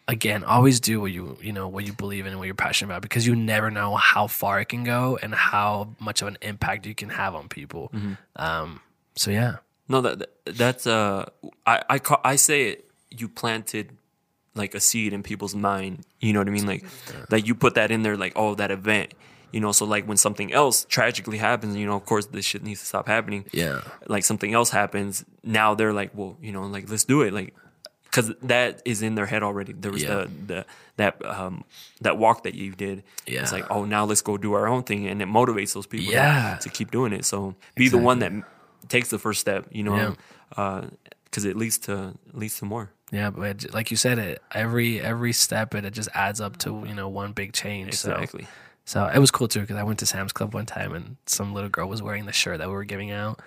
[0.08, 2.92] again, always do what you you know what you believe in and what you're passionate
[2.92, 6.38] about because you never know how far it can go and how much of an
[6.42, 7.92] impact you can have on people.
[8.36, 8.82] Um,
[9.16, 11.26] so yeah, No, that that- that's uh,
[11.66, 12.90] I I ca- I say it.
[13.10, 13.92] You planted
[14.56, 16.06] like a seed in people's mind.
[16.20, 16.66] You know what I mean?
[16.68, 16.86] Like,
[17.30, 18.18] like you put that in there.
[18.18, 19.14] Like, oh, that event.
[19.52, 22.64] You know, so like when something else tragically happens, you know, of course this shit
[22.64, 23.46] needs to stop happening.
[23.52, 27.34] yeah, Like something else happens, now they're like, well, you know, like let's do it,
[27.34, 27.54] like,
[28.06, 29.74] because that is in their head already.
[29.74, 30.26] There was Yeah.
[30.26, 30.66] the the
[30.98, 31.64] that um
[32.02, 33.04] that walk that you did.
[33.28, 33.42] Yeah.
[33.44, 36.12] It's like, oh, now let's go do our own thing, and it motivates those people
[36.12, 36.58] Yeah.
[36.62, 37.24] to, keep doing it.
[37.26, 38.32] So be the one that
[38.88, 40.16] takes the first step, you know,
[40.50, 42.92] because uh, it leads to leads to more.
[43.12, 43.30] yeah.
[43.30, 46.96] But like you said, it every every step it, it just adds up to you
[46.96, 47.96] know one big change.
[47.96, 48.48] So Exactly.
[48.86, 51.54] So it was cool too because I went to Sam's Club one time and some
[51.54, 53.40] little girl was wearing the shirt that we were giving out.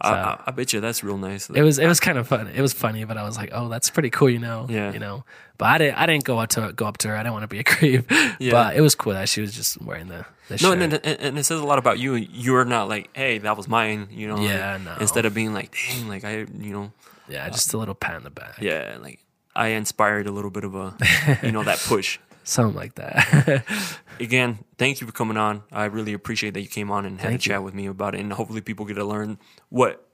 [0.00, 1.48] I, I, I bet you that's real nice.
[1.50, 2.48] It was it was kind of fun.
[2.48, 4.66] It was funny, but I was like, oh, that's pretty cool, you know.
[4.68, 4.92] Yeah.
[4.92, 5.24] You know.
[5.56, 7.16] But I didn't I didn't go up to go up to her.
[7.16, 8.10] I didn't want to be a creep.
[8.38, 8.50] Yeah.
[8.50, 10.26] But it was cool that she was just wearing the
[10.62, 12.14] no, and, and, and it says a lot about you.
[12.14, 14.38] You're not like, hey, that was mine, you know.
[14.40, 14.96] Yeah, like, no.
[15.00, 16.92] Instead of being like, dang, like I, you know,
[17.28, 18.58] yeah, uh, just a little pat in the back.
[18.60, 19.20] yeah, like
[19.56, 20.94] I inspired a little bit of a,
[21.42, 22.18] you know, that push.
[22.46, 23.64] Something like that.
[24.20, 25.62] Again, thank you for coming on.
[25.72, 28.14] I really appreciate that you came on and had Thank a chat with me about
[28.14, 29.38] it, and hopefully people get to learn
[29.70, 30.06] what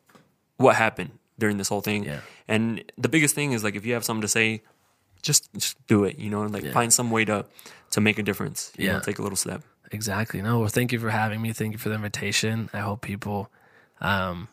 [0.56, 2.04] what happened during this whole thing.
[2.04, 2.20] Yeah.
[2.46, 4.62] And the biggest thing is like if you have something to say,
[5.22, 6.18] just just do it.
[6.20, 6.72] You know, like Yeah.
[6.72, 7.46] find some way to
[7.90, 8.72] to make a difference.
[8.78, 9.00] You know, Yeah.
[9.00, 9.62] take a little step.
[9.91, 10.43] Exactly.
[10.43, 11.53] No, well thank you for having me.
[11.53, 12.70] Thank you for the invitation.
[12.72, 13.51] I hope people
[14.01, 14.49] um,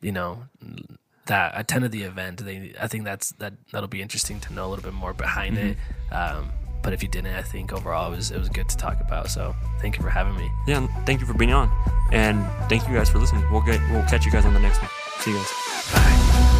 [0.00, 0.44] you know,
[1.26, 2.44] that attended the event.
[2.44, 5.58] They, I think that's that that'll be interesting to know a little bit more behind
[5.58, 5.76] it.
[6.10, 9.00] Um, but if you didn't, I think overall it was it was good to talk
[9.00, 9.30] about.
[9.30, 10.50] So thank you for having me.
[10.66, 11.70] Yeah, thank you for being on,
[12.12, 13.48] and thank you guys for listening.
[13.50, 14.90] We'll get we'll catch you guys on the next one.
[15.20, 15.92] See you guys.
[15.92, 16.58] Bye.